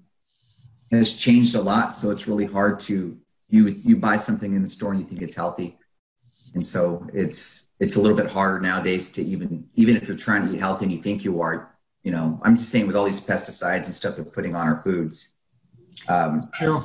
has 0.93 1.15
changed 1.15 1.55
a 1.55 1.61
lot. 1.61 1.95
So 1.95 2.11
it's 2.11 2.29
really 2.29 2.47
hard 2.47 2.79
to 2.81 3.19
you 3.49 3.69
you 3.69 3.97
buy 3.97 4.17
something 4.17 4.55
in 4.55 4.63
the 4.63 4.69
store 4.69 4.93
and 4.93 5.01
you 5.01 5.07
think 5.07 5.23
it's 5.23 5.35
healthy, 5.35 5.79
and 6.55 6.65
so 6.65 7.07
it's 7.13 7.69
it's 7.81 7.97
a 7.97 8.01
little 8.01 8.17
bit 8.17 8.31
harder 8.31 8.61
nowadays 8.61 9.11
to 9.13 9.23
even 9.23 9.69
even 9.75 9.97
if 9.97 10.07
you're 10.07 10.17
trying 10.17 10.47
to 10.47 10.55
eat 10.55 10.61
healthy 10.61 10.85
and 10.85 10.93
you 10.93 11.03
think 11.03 11.25
you 11.25 11.41
are. 11.41 11.69
You 12.03 12.11
know, 12.11 12.41
I'm 12.43 12.57
just 12.57 12.71
saying 12.71 12.89
with 12.89 12.97
all 12.97 13.05
these 13.05 13.21
pesticides 13.21 13.85
and 13.85 13.95
stuff 13.95 14.17
they're 14.17 14.25
putting 14.25 14.57
on 14.57 14.67
our 14.67 14.83
foods. 14.83 15.37
Um, 16.09 16.51
true. 16.53 16.85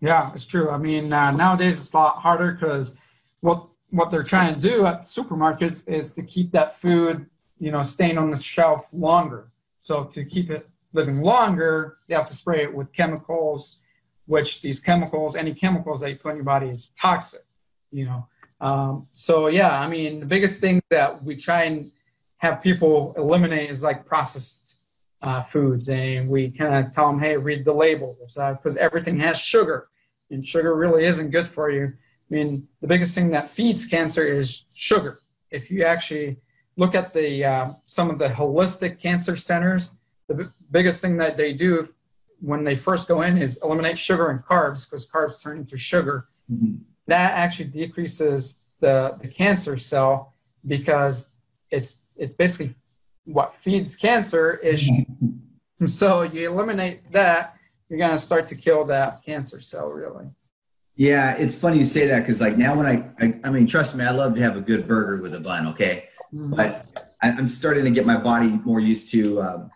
Yeah, 0.00 0.32
it's 0.34 0.44
true. 0.44 0.70
I 0.70 0.78
mean, 0.78 1.12
uh, 1.12 1.32
nowadays 1.32 1.80
it's 1.80 1.92
a 1.92 1.96
lot 1.96 2.18
harder 2.18 2.52
because 2.52 2.94
what 3.40 3.66
what 3.90 4.10
they're 4.10 4.22
trying 4.22 4.54
to 4.54 4.60
do 4.60 4.86
at 4.86 5.02
supermarkets 5.02 5.86
is 5.88 6.12
to 6.12 6.22
keep 6.22 6.50
that 6.52 6.78
food, 6.78 7.26
you 7.58 7.70
know, 7.70 7.82
staying 7.82 8.18
on 8.18 8.30
the 8.30 8.36
shelf 8.36 8.88
longer. 8.92 9.50
So 9.80 10.04
to 10.04 10.24
keep 10.24 10.50
it 10.50 10.68
living 10.92 11.22
longer, 11.22 11.98
they 12.08 12.14
have 12.14 12.26
to 12.26 12.34
spray 12.34 12.62
it 12.62 12.74
with 12.74 12.92
chemicals, 12.92 13.78
which 14.26 14.62
these 14.62 14.80
chemicals, 14.80 15.36
any 15.36 15.54
chemicals 15.54 16.00
that 16.00 16.10
you 16.10 16.16
put 16.16 16.30
in 16.30 16.36
your 16.36 16.44
body 16.44 16.68
is 16.68 16.92
toxic, 17.00 17.44
you 17.90 18.04
know. 18.04 18.28
Um, 18.60 19.08
so 19.12 19.48
yeah, 19.48 19.80
I 19.80 19.88
mean, 19.88 20.20
the 20.20 20.26
biggest 20.26 20.60
thing 20.60 20.80
that 20.90 21.22
we 21.22 21.36
try 21.36 21.64
and 21.64 21.90
have 22.38 22.62
people 22.62 23.14
eliminate 23.16 23.70
is 23.70 23.82
like 23.82 24.06
processed 24.06 24.76
uh, 25.22 25.42
foods, 25.42 25.88
and 25.88 26.28
we 26.28 26.50
kind 26.50 26.74
of 26.84 26.92
tell 26.92 27.08
them, 27.08 27.20
hey, 27.20 27.36
read 27.36 27.64
the 27.64 27.72
labels 27.72 28.34
because 28.34 28.76
uh, 28.76 28.80
everything 28.80 29.18
has 29.18 29.38
sugar, 29.38 29.88
and 30.30 30.46
sugar 30.46 30.76
really 30.76 31.04
isn't 31.04 31.30
good 31.30 31.46
for 31.46 31.70
you. 31.70 31.84
I 31.86 32.34
mean, 32.34 32.66
the 32.80 32.86
biggest 32.86 33.14
thing 33.14 33.30
that 33.30 33.48
feeds 33.48 33.84
cancer 33.84 34.24
is 34.24 34.64
sugar. 34.74 35.20
If 35.50 35.70
you 35.70 35.84
actually 35.84 36.38
look 36.76 36.94
at 36.94 37.12
the 37.12 37.44
uh, 37.44 37.72
some 37.86 38.10
of 38.10 38.18
the 38.18 38.28
holistic 38.28 38.98
cancer 38.98 39.36
centers, 39.36 39.92
the 40.28 40.34
b- 40.34 40.44
biggest 40.70 41.00
thing 41.00 41.16
that 41.18 41.36
they 41.36 41.52
do 41.52 41.88
when 42.40 42.64
they 42.64 42.76
first 42.76 43.08
go 43.08 43.22
in 43.22 43.38
is 43.38 43.58
eliminate 43.62 43.98
sugar 43.98 44.30
and 44.30 44.40
carbs 44.40 44.88
because 44.88 45.08
carbs 45.08 45.40
turn 45.42 45.58
into 45.58 45.78
sugar. 45.78 46.28
Mm-hmm. 46.50 46.76
That 47.06 47.32
actually 47.32 47.66
decreases 47.66 48.60
the, 48.80 49.16
the 49.20 49.28
cancer 49.28 49.78
cell 49.78 50.34
because 50.66 51.30
it's 51.70 51.98
it's 52.16 52.34
basically 52.34 52.74
what 53.24 53.54
feeds 53.60 53.96
cancer 53.96 54.54
is 54.54 54.88
so 55.86 56.22
you 56.22 56.50
eliminate 56.50 57.10
that 57.12 57.56
you're 57.88 57.98
going 57.98 58.10
to 58.10 58.18
start 58.18 58.46
to 58.48 58.54
kill 58.54 58.84
that 58.84 59.22
cancer 59.24 59.60
cell 59.60 59.88
really 59.88 60.26
yeah 60.96 61.34
it's 61.36 61.54
funny 61.54 61.78
you 61.78 61.84
say 61.84 62.06
that 62.06 62.20
because 62.20 62.40
like 62.40 62.56
now 62.56 62.76
when 62.76 62.86
I, 62.86 63.24
I, 63.24 63.40
I 63.44 63.50
mean 63.50 63.66
trust 63.66 63.96
me 63.96 64.04
i 64.04 64.10
love 64.10 64.34
to 64.34 64.42
have 64.42 64.56
a 64.56 64.60
good 64.60 64.86
burger 64.86 65.22
with 65.22 65.34
a 65.34 65.40
bun 65.40 65.66
okay 65.68 66.08
mm-hmm. 66.32 66.54
but 66.54 66.86
I, 67.22 67.28
am 67.28 67.48
starting 67.48 67.84
to 67.84 67.90
get 67.90 68.04
my 68.04 68.16
body 68.16 68.48
more 68.64 68.80
used 68.80 69.08
to 69.10 69.40
um, 69.40 69.70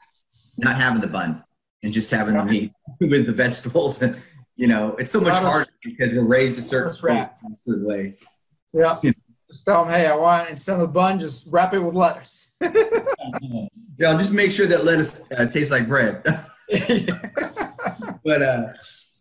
not 0.57 0.77
having 0.77 1.01
the 1.01 1.07
bun 1.07 1.43
and 1.83 1.93
just 1.93 2.11
having 2.11 2.35
the 2.35 2.45
meat 2.45 2.73
with 3.01 3.27
the 3.27 3.33
vegetables. 3.33 4.03
And 4.03 4.17
you 4.57 4.67
know 4.67 4.97
it's 4.97 5.13
so 5.13 5.21
much 5.21 5.39
harder 5.39 5.71
because 5.85 6.13
we're 6.13 6.25
raised 6.25 6.57
a 6.59 6.63
certain, 6.63 6.93
certain 6.93 7.85
way 7.85 8.17
yeah. 8.77 9.01
just 9.49 9.65
tell 9.65 9.85
them, 9.85 9.93
hey, 9.93 10.07
I 10.07 10.15
want 10.15 10.51
instead 10.51 10.75
of 10.75 10.81
the 10.81 10.87
bun, 10.87 11.19
just 11.19 11.45
wrap 11.49 11.75
it 11.75 11.79
with 11.79 11.95
lettuce. 11.95 12.51
yeah, 12.61 14.09
I'll 14.09 14.19
just 14.19 14.33
make 14.33 14.53
sure 14.53 14.67
that 14.67 14.85
lettuce 14.85 15.31
uh, 15.33 15.47
tastes 15.47 15.71
like 15.71 15.89
bread. 15.89 16.23
but 18.25 18.43
uh, 18.43 18.73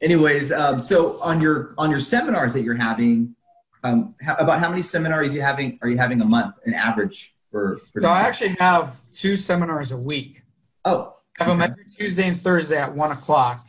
anyways, 0.01 0.51
um, 0.51 0.81
so 0.81 1.21
on 1.21 1.41
your 1.41 1.73
on 1.77 1.89
your 1.89 1.99
seminars 1.99 2.53
that 2.53 2.61
you're 2.61 2.75
having, 2.75 3.35
um, 3.83 4.15
how, 4.21 4.35
about 4.35 4.59
how 4.59 4.69
many 4.69 4.81
seminars 4.81 5.33
you 5.33 5.41
having 5.41 5.79
are 5.81 5.89
you 5.89 5.97
having 5.97 6.21
a 6.21 6.25
month, 6.25 6.57
an 6.65 6.73
average 6.73 7.35
for? 7.51 7.79
for 7.93 8.01
so 8.01 8.09
I 8.09 8.21
actually 8.21 8.55
have 8.59 8.95
two 9.13 9.37
seminars 9.37 9.91
a 9.91 9.97
week. 9.97 10.41
Oh, 10.83 11.14
have 11.37 11.47
them 11.47 11.61
every 11.61 11.85
Tuesday 11.85 12.27
and 12.27 12.41
Thursday 12.41 12.77
at 12.77 12.93
one 12.93 13.11
o'clock. 13.11 13.67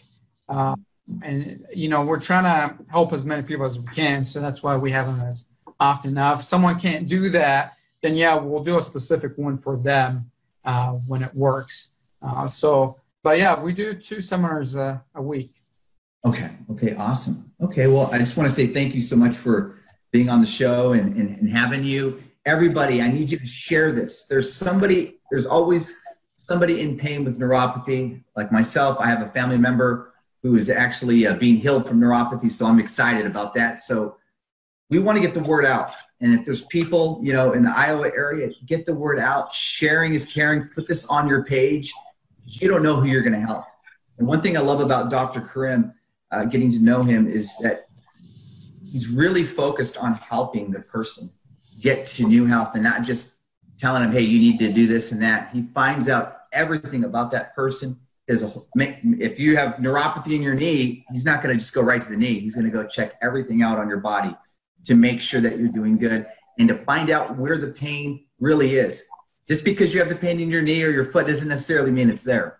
Um, 0.49 0.85
and 1.23 1.65
you 1.73 1.89
know 1.89 2.05
we're 2.05 2.21
trying 2.21 2.45
to 2.45 2.85
help 2.89 3.13
as 3.13 3.25
many 3.25 3.43
people 3.43 3.65
as 3.65 3.79
we 3.79 3.87
can, 3.87 4.25
so 4.25 4.41
that's 4.41 4.63
why 4.63 4.77
we 4.77 4.91
have 4.91 5.07
them 5.07 5.21
as 5.21 5.45
often. 5.79 6.15
Now, 6.15 6.35
if 6.35 6.43
someone 6.43 6.81
can't 6.81 7.07
do 7.09 7.31
that, 7.31 7.75
then 8.03 8.15
yeah, 8.15 8.35
we'll 8.35 8.63
do 8.63 8.79
a 8.79 8.83
specific 8.83 9.33
one 9.37 9.59
for 9.59 9.77
them 9.77 10.31
uh, 10.65 10.93
when 10.93 11.23
it 11.23 11.35
works. 11.35 11.91
Uh, 12.23 12.49
so, 12.49 12.99
but 13.23 13.39
yeah, 13.39 13.61
we 13.61 13.73
do 13.73 13.95
two 13.95 14.21
seminars 14.21 14.77
uh, 14.77 14.99
a 15.15 15.23
week. 15.23 15.63
Okay. 16.25 16.51
Okay. 16.71 16.97
Awesome. 16.97 17.53
Okay. 17.61 17.87
Well, 17.87 18.11
I 18.13 18.19
just 18.19 18.37
want 18.37 18.49
to 18.49 18.55
say 18.55 18.67
thank 18.67 18.95
you 18.95 19.01
so 19.01 19.17
much 19.17 19.35
for 19.35 19.81
being 20.13 20.29
on 20.29 20.41
the 20.41 20.47
show 20.47 20.93
and, 20.93 21.17
and, 21.17 21.39
and 21.39 21.49
having 21.49 21.85
you. 21.85 22.23
Everybody, 22.45 23.01
I 23.03 23.09
need 23.09 23.31
you 23.31 23.39
to 23.39 23.47
share 23.47 23.93
this. 23.93 24.25
There's 24.25 24.53
somebody, 24.53 25.19
there's 25.31 25.47
always 25.47 26.01
somebody 26.49 26.81
in 26.81 26.97
pain 26.97 27.25
with 27.25 27.39
neuropathy, 27.39 28.23
like 28.37 28.53
myself. 28.53 28.99
I 29.01 29.07
have 29.07 29.23
a 29.23 29.31
family 29.31 29.59
member 29.59 30.13
who 30.43 30.55
is 30.55 30.71
actually 30.71 31.27
uh, 31.27 31.35
being 31.35 31.57
healed 31.57 31.89
from 31.89 32.01
neuropathy, 32.01 32.51
so 32.51 32.67
I'm 32.67 32.79
excited 32.79 33.27
about 33.27 33.55
that. 33.55 33.83
So 33.83 34.17
we 34.91 34.99
want 34.99 35.17
to 35.17 35.23
get 35.23 35.35
the 35.35 35.43
word 35.43 35.65
out. 35.65 35.91
And 36.21 36.33
if 36.33 36.45
there's 36.45 36.65
people, 36.67 37.21
you 37.23 37.33
know, 37.33 37.53
in 37.53 37.63
the 37.63 37.77
Iowa 37.77 38.11
area, 38.17 38.51
get 38.65 38.87
the 38.87 38.95
word 38.95 39.19
out. 39.19 39.53
Sharing 39.53 40.15
is 40.15 40.33
caring. 40.33 40.69
Put 40.69 40.89
this 40.89 41.09
on 41.09 41.29
your 41.29 41.45
page. 41.45 41.93
You 42.45 42.69
don't 42.69 42.83
know 42.83 42.97
who 42.97 43.07
you're 43.07 43.23
going 43.23 43.35
to 43.35 43.41
help. 43.41 43.65
And 44.19 44.27
one 44.27 44.41
thing 44.41 44.57
I 44.57 44.61
love 44.61 44.81
about 44.81 45.11
Dr. 45.11 45.41
Karim, 45.41 45.93
uh, 46.31 46.47
getting 46.47 46.71
to 46.71 46.79
know 46.79 47.03
him, 47.03 47.29
is 47.29 47.59
that 47.59 47.89
he's 48.85 49.09
really 49.09 49.43
focused 49.43 49.99
on 49.99 50.15
helping 50.15 50.71
the 50.71 50.81
person 50.81 51.31
get 51.81 52.07
to 52.07 52.27
new 52.27 52.47
health 52.47 52.71
and 52.75 52.83
not 52.83 53.03
just 53.03 53.36
telling 53.79 54.03
him, 54.03 54.13
hey, 54.13 54.23
you 54.23 54.39
need 54.39 54.59
to 54.59 54.73
do 54.73 54.87
this 54.87 55.13
and 55.13 55.23
that. 55.23 55.51
He 55.53 55.63
finds 55.63 56.09
out 56.09 56.43
everything 56.53 57.05
about 57.05 57.31
that 57.33 57.55
person. 57.55 57.99
Is 58.29 58.43
if 58.75 59.39
you 59.39 59.57
have 59.57 59.75
neuropathy 59.75 60.35
in 60.35 60.43
your 60.43 60.55
knee, 60.55 61.05
he's 61.13 61.25
not 61.25 61.43
going 61.43 61.55
to 61.55 61.59
just 61.59 61.73
go 61.73 61.81
right 61.81 62.03
to 62.03 62.09
the 62.09 62.17
knee. 62.17 62.41
He's 62.41 62.57
going 62.57 62.65
to 62.67 62.73
go 62.73 62.85
check 62.85 63.15
everything 63.23 63.63
out 63.63 63.79
on 63.79 63.89
your 63.89 64.01
body 64.01 64.35
to 64.85 64.97
make 64.97 65.21
sure 65.21 65.41
that 65.41 65.59
you're 65.59 65.69
doing 65.69 65.97
good 65.97 66.27
and 66.59 66.69
to 66.69 66.75
find 66.75 67.11
out 67.11 67.37
where 67.37 67.57
the 67.57 67.69
pain 67.69 68.25
really 68.41 68.77
is. 68.77 69.05
Just 69.47 69.65
because 69.65 69.95
you 69.95 70.01
have 70.01 70.09
the 70.09 70.17
pain 70.17 70.41
in 70.41 70.51
your 70.51 70.63
knee 70.63 70.83
or 70.83 70.91
your 70.91 71.05
foot 71.05 71.29
doesn't 71.29 71.49
necessarily 71.49 71.93
mean 71.93 72.11
it's 72.11 72.25
there. 72.25 72.59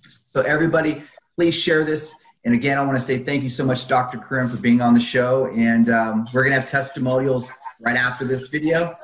So, 0.00 0.40
everybody, 0.42 1.02
please 1.36 1.54
share 1.54 1.84
this. 1.84 2.12
And 2.44 2.52
again, 2.52 2.76
I 2.76 2.82
want 2.84 2.98
to 2.98 3.04
say 3.04 3.18
thank 3.18 3.44
you 3.44 3.48
so 3.48 3.64
much, 3.64 3.86
Dr. 3.86 4.18
Karim, 4.18 4.48
for 4.48 4.60
being 4.60 4.80
on 4.80 4.94
the 4.94 5.00
show. 5.00 5.46
And 5.54 5.88
um, 5.90 6.28
we're 6.34 6.42
going 6.42 6.52
to 6.52 6.60
have 6.60 6.68
testimonials 6.68 7.52
right 7.80 7.96
after 7.96 8.24
this 8.24 8.48
video. 8.48 8.98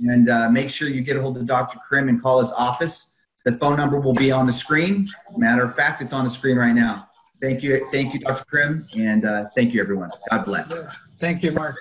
And 0.00 0.28
uh, 0.28 0.50
make 0.50 0.70
sure 0.70 0.88
you 0.88 1.00
get 1.00 1.16
a 1.16 1.22
hold 1.22 1.36
of 1.36 1.46
Dr. 1.46 1.78
Karim 1.88 2.08
and 2.08 2.20
call 2.20 2.40
his 2.40 2.52
office. 2.52 3.14
The 3.44 3.52
phone 3.58 3.76
number 3.76 4.00
will 4.00 4.14
be 4.14 4.30
on 4.30 4.46
the 4.46 4.52
screen. 4.52 5.08
Matter 5.36 5.64
of 5.64 5.76
fact, 5.76 6.02
it's 6.02 6.12
on 6.12 6.24
the 6.24 6.30
screen 6.30 6.56
right 6.56 6.74
now. 6.74 7.08
Thank 7.40 7.62
you. 7.62 7.88
Thank 7.92 8.14
you, 8.14 8.20
Dr. 8.20 8.44
Karim, 8.50 8.86
And 8.96 9.24
uh, 9.24 9.46
thank 9.54 9.72
you, 9.72 9.80
everyone. 9.80 10.10
God 10.30 10.44
bless. 10.44 10.72
Thank 11.20 11.42
you, 11.42 11.52
Mark. 11.52 11.76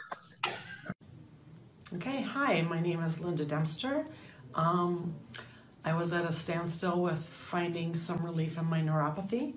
Okay, 1.96 2.22
hi, 2.22 2.62
my 2.62 2.82
name 2.82 3.02
is 3.02 3.20
Linda 3.20 3.46
Dempster. 3.46 4.06
Um, 4.54 5.16
I 5.86 5.94
was 5.94 6.14
at 6.14 6.26
a 6.26 6.32
standstill 6.32 7.02
with 7.02 7.24
finding 7.24 7.96
some 7.96 8.24
relief 8.24 8.58
in 8.58 8.66
my 8.66 8.82
neuropathy, 8.82 9.54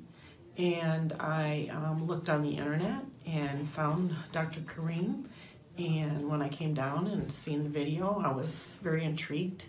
and 0.57 1.15
I 1.19 1.69
um, 1.73 2.07
looked 2.07 2.29
on 2.29 2.43
the 2.43 2.51
internet 2.51 3.05
and 3.27 3.67
found 3.69 4.15
Dr. 4.31 4.61
Karim. 4.61 5.29
And 5.79 6.29
when 6.29 6.43
I 6.43 6.49
came 6.49 6.75
down 6.75 7.07
and 7.07 7.31
seen 7.31 7.63
the 7.63 7.71
video, 7.71 8.21
I 8.25 8.33
was 8.33 8.79
very 8.83 9.05
intrigued 9.05 9.67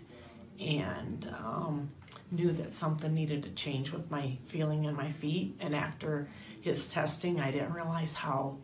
and 0.58 1.32
um, 1.38 1.90
knew 2.32 2.50
that 2.52 2.72
something 2.72 3.14
needed 3.14 3.44
to 3.44 3.50
change 3.50 3.92
with 3.92 4.10
my 4.10 4.36
feeling 4.46 4.84
in 4.84 4.96
my 4.96 5.10
feet. 5.10 5.56
And 5.60 5.74
after 5.74 6.28
his 6.60 6.88
testing, 6.88 7.40
I 7.40 7.52
didn't 7.52 7.72
realize 7.72 8.14
how 8.14 8.56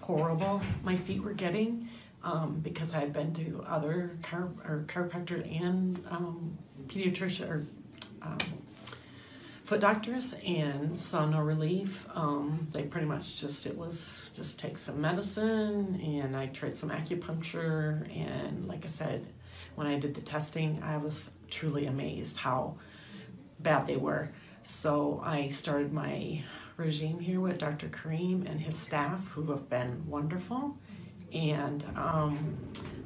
horrible 0.00 0.62
my 0.84 0.96
feet 0.96 1.22
were 1.22 1.32
getting 1.32 1.88
um, 2.22 2.60
because 2.62 2.94
I 2.94 3.00
had 3.00 3.12
been 3.12 3.32
to 3.34 3.64
other 3.66 4.16
or 4.32 4.84
chiropractor 4.86 5.60
and 5.60 6.02
um, 6.08 6.56
pediatrician 6.86 7.50
or 7.50 7.66
um, 8.22 8.38
foot 9.64 9.80
doctors 9.80 10.34
and 10.46 10.98
saw 10.98 11.24
no 11.24 11.40
relief. 11.40 12.06
Um, 12.14 12.68
they 12.72 12.82
pretty 12.82 13.06
much 13.06 13.40
just 13.40 13.66
it 13.66 13.76
was 13.76 14.28
just 14.34 14.58
take 14.58 14.76
some 14.76 15.00
medicine 15.00 16.00
and 16.04 16.36
I 16.36 16.46
tried 16.46 16.74
some 16.74 16.90
acupuncture 16.90 18.06
and 18.14 18.66
like 18.66 18.84
I 18.84 18.88
said, 18.88 19.26
when 19.74 19.86
I 19.86 19.98
did 19.98 20.14
the 20.14 20.20
testing, 20.20 20.82
I 20.82 20.98
was 20.98 21.30
truly 21.50 21.86
amazed 21.86 22.36
how 22.36 22.76
bad 23.60 23.86
they 23.86 23.96
were. 23.96 24.30
So 24.64 25.20
I 25.24 25.48
started 25.48 25.92
my 25.92 26.42
regime 26.76 27.18
here 27.18 27.40
with 27.40 27.58
Dr. 27.58 27.88
Karim 27.88 28.46
and 28.46 28.60
his 28.60 28.78
staff 28.78 29.26
who 29.28 29.50
have 29.50 29.68
been 29.70 30.04
wonderful 30.06 30.76
and 31.32 31.84
um, 31.96 32.56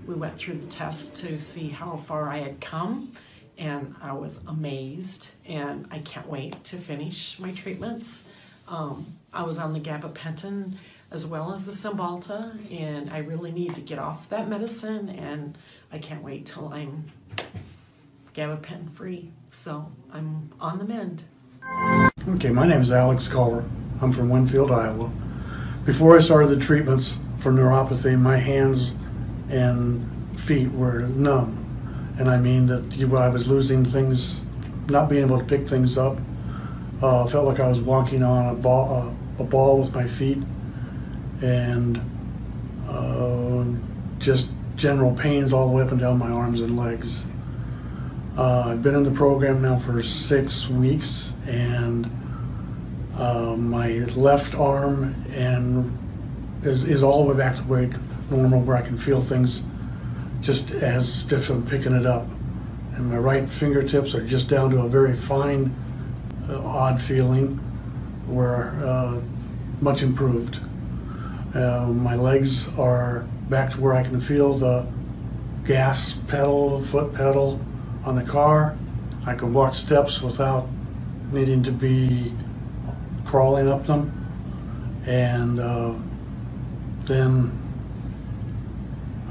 we 0.06 0.14
went 0.14 0.36
through 0.36 0.54
the 0.54 0.66
test 0.66 1.16
to 1.16 1.38
see 1.38 1.68
how 1.68 1.96
far 1.96 2.28
I 2.28 2.38
had 2.38 2.60
come 2.60 3.12
and 3.58 3.94
I 4.00 4.12
was 4.12 4.40
amazed 4.46 5.32
and 5.46 5.86
I 5.90 5.98
can't 5.98 6.28
wait 6.28 6.62
to 6.64 6.76
finish 6.76 7.38
my 7.38 7.52
treatments. 7.52 8.28
Um, 8.68 9.06
I 9.32 9.42
was 9.42 9.58
on 9.58 9.72
the 9.72 9.80
gabapentin 9.80 10.74
as 11.10 11.26
well 11.26 11.52
as 11.52 11.66
the 11.66 11.72
Cymbalta 11.72 12.72
and 12.72 13.10
I 13.10 13.18
really 13.18 13.50
need 13.50 13.74
to 13.74 13.80
get 13.80 13.98
off 13.98 14.28
that 14.30 14.48
medicine 14.48 15.08
and 15.08 15.58
I 15.92 15.98
can't 15.98 16.22
wait 16.22 16.46
till 16.46 16.72
I'm 16.72 17.04
gabapentin 18.34 18.92
free. 18.92 19.30
So 19.50 19.90
I'm 20.12 20.52
on 20.60 20.78
the 20.78 20.84
mend. 20.84 21.24
Okay, 22.28 22.50
my 22.50 22.66
name 22.66 22.80
is 22.80 22.92
Alex 22.92 23.26
Culver. 23.26 23.64
I'm 24.00 24.12
from 24.12 24.30
Winfield, 24.30 24.70
Iowa. 24.70 25.10
Before 25.84 26.16
I 26.16 26.20
started 26.20 26.48
the 26.48 26.58
treatments, 26.58 27.18
for 27.38 27.52
neuropathy, 27.52 28.18
my 28.18 28.36
hands 28.36 28.94
and 29.48 30.06
feet 30.38 30.70
were 30.72 31.02
numb. 31.02 31.57
And 32.18 32.28
I 32.28 32.38
mean 32.38 32.66
that 32.66 32.96
you, 32.96 33.16
I 33.16 33.28
was 33.28 33.46
losing 33.46 33.84
things, 33.84 34.40
not 34.88 35.08
being 35.08 35.24
able 35.24 35.38
to 35.38 35.44
pick 35.44 35.68
things 35.68 35.96
up. 35.96 36.18
Uh, 37.00 37.26
felt 37.26 37.46
like 37.46 37.60
I 37.60 37.68
was 37.68 37.80
walking 37.80 38.24
on 38.24 38.48
a 38.48 38.54
ball, 38.54 39.14
uh, 39.38 39.42
a 39.42 39.46
ball 39.46 39.78
with 39.78 39.94
my 39.94 40.08
feet, 40.08 40.38
and 41.42 42.00
uh, 42.88 43.64
just 44.18 44.50
general 44.74 45.14
pains 45.14 45.52
all 45.52 45.68
the 45.68 45.72
way 45.72 45.82
up 45.82 45.92
and 45.92 46.00
down 46.00 46.18
my 46.18 46.30
arms 46.30 46.60
and 46.60 46.76
legs. 46.76 47.24
Uh, 48.36 48.70
I've 48.70 48.82
been 48.82 48.96
in 48.96 49.04
the 49.04 49.12
program 49.12 49.62
now 49.62 49.78
for 49.78 50.02
six 50.02 50.68
weeks, 50.68 51.32
and 51.46 52.10
uh, 53.16 53.54
my 53.56 53.98
left 54.16 54.56
arm 54.56 55.14
and 55.30 55.96
is, 56.64 56.82
is 56.82 57.04
all 57.04 57.24
the 57.24 57.32
way 57.32 57.38
back 57.38 57.56
to 57.56 57.62
where 57.62 57.88
normal, 58.30 58.60
where 58.60 58.76
I 58.76 58.82
can 58.82 58.98
feel 58.98 59.20
things 59.20 59.62
just 60.40 60.70
as 60.70 61.30
if 61.32 61.50
I'm 61.50 61.66
picking 61.66 61.92
it 61.92 62.06
up. 62.06 62.26
And 62.94 63.10
my 63.10 63.18
right 63.18 63.48
fingertips 63.48 64.14
are 64.14 64.26
just 64.26 64.48
down 64.48 64.70
to 64.70 64.80
a 64.80 64.88
very 64.88 65.14
fine 65.14 65.74
uh, 66.48 66.60
odd 66.60 67.00
feeling 67.00 67.56
where 68.26 68.70
uh, 68.84 69.20
much 69.80 70.02
improved. 70.02 70.60
Uh, 71.54 71.86
my 71.86 72.14
legs 72.14 72.68
are 72.76 73.24
back 73.48 73.72
to 73.72 73.80
where 73.80 73.94
I 73.94 74.02
can 74.02 74.20
feel 74.20 74.54
the 74.54 74.86
gas 75.64 76.12
pedal, 76.12 76.82
foot 76.82 77.14
pedal 77.14 77.60
on 78.04 78.16
the 78.16 78.22
car. 78.22 78.76
I 79.26 79.34
can 79.34 79.52
walk 79.52 79.74
steps 79.74 80.22
without 80.22 80.66
needing 81.32 81.62
to 81.64 81.72
be 81.72 82.32
crawling 83.24 83.68
up 83.68 83.86
them. 83.86 84.14
And 85.06 85.60
uh, 85.60 85.94
then 87.04 87.52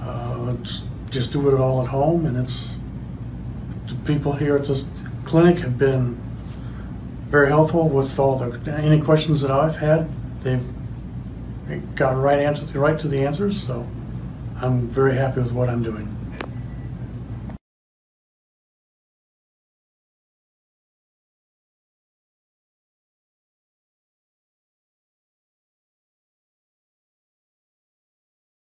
uh, 0.02 0.56
just 1.10 1.32
do 1.32 1.48
it 1.50 1.60
all 1.60 1.82
at 1.82 1.88
home. 1.88 2.26
And 2.26 2.38
it's 2.38 2.76
the 3.88 3.96
people 4.06 4.34
here 4.34 4.56
at 4.56 4.66
this 4.66 4.86
clinic 5.26 5.60
have 5.60 5.78
been 5.78 6.20
very 7.30 7.50
helpful 7.50 7.90
with 7.90 8.18
all 8.20 8.38
the 8.38 8.72
any 8.74 9.02
questions 9.02 9.42
that 9.42 9.52
I've 9.52 9.78
had. 9.78 10.10
They've 10.42 10.64
got 11.96 12.16
right 12.16 12.40
answer 12.40 12.66
right 12.80 12.98
to 13.00 13.08
the 13.08 13.26
answers. 13.26 13.62
So 13.62 13.88
I'm 14.62 14.88
very 14.88 15.16
happy 15.16 15.42
with 15.42 15.52
what 15.52 15.70
I'm 15.70 15.84
doing. 15.84 16.17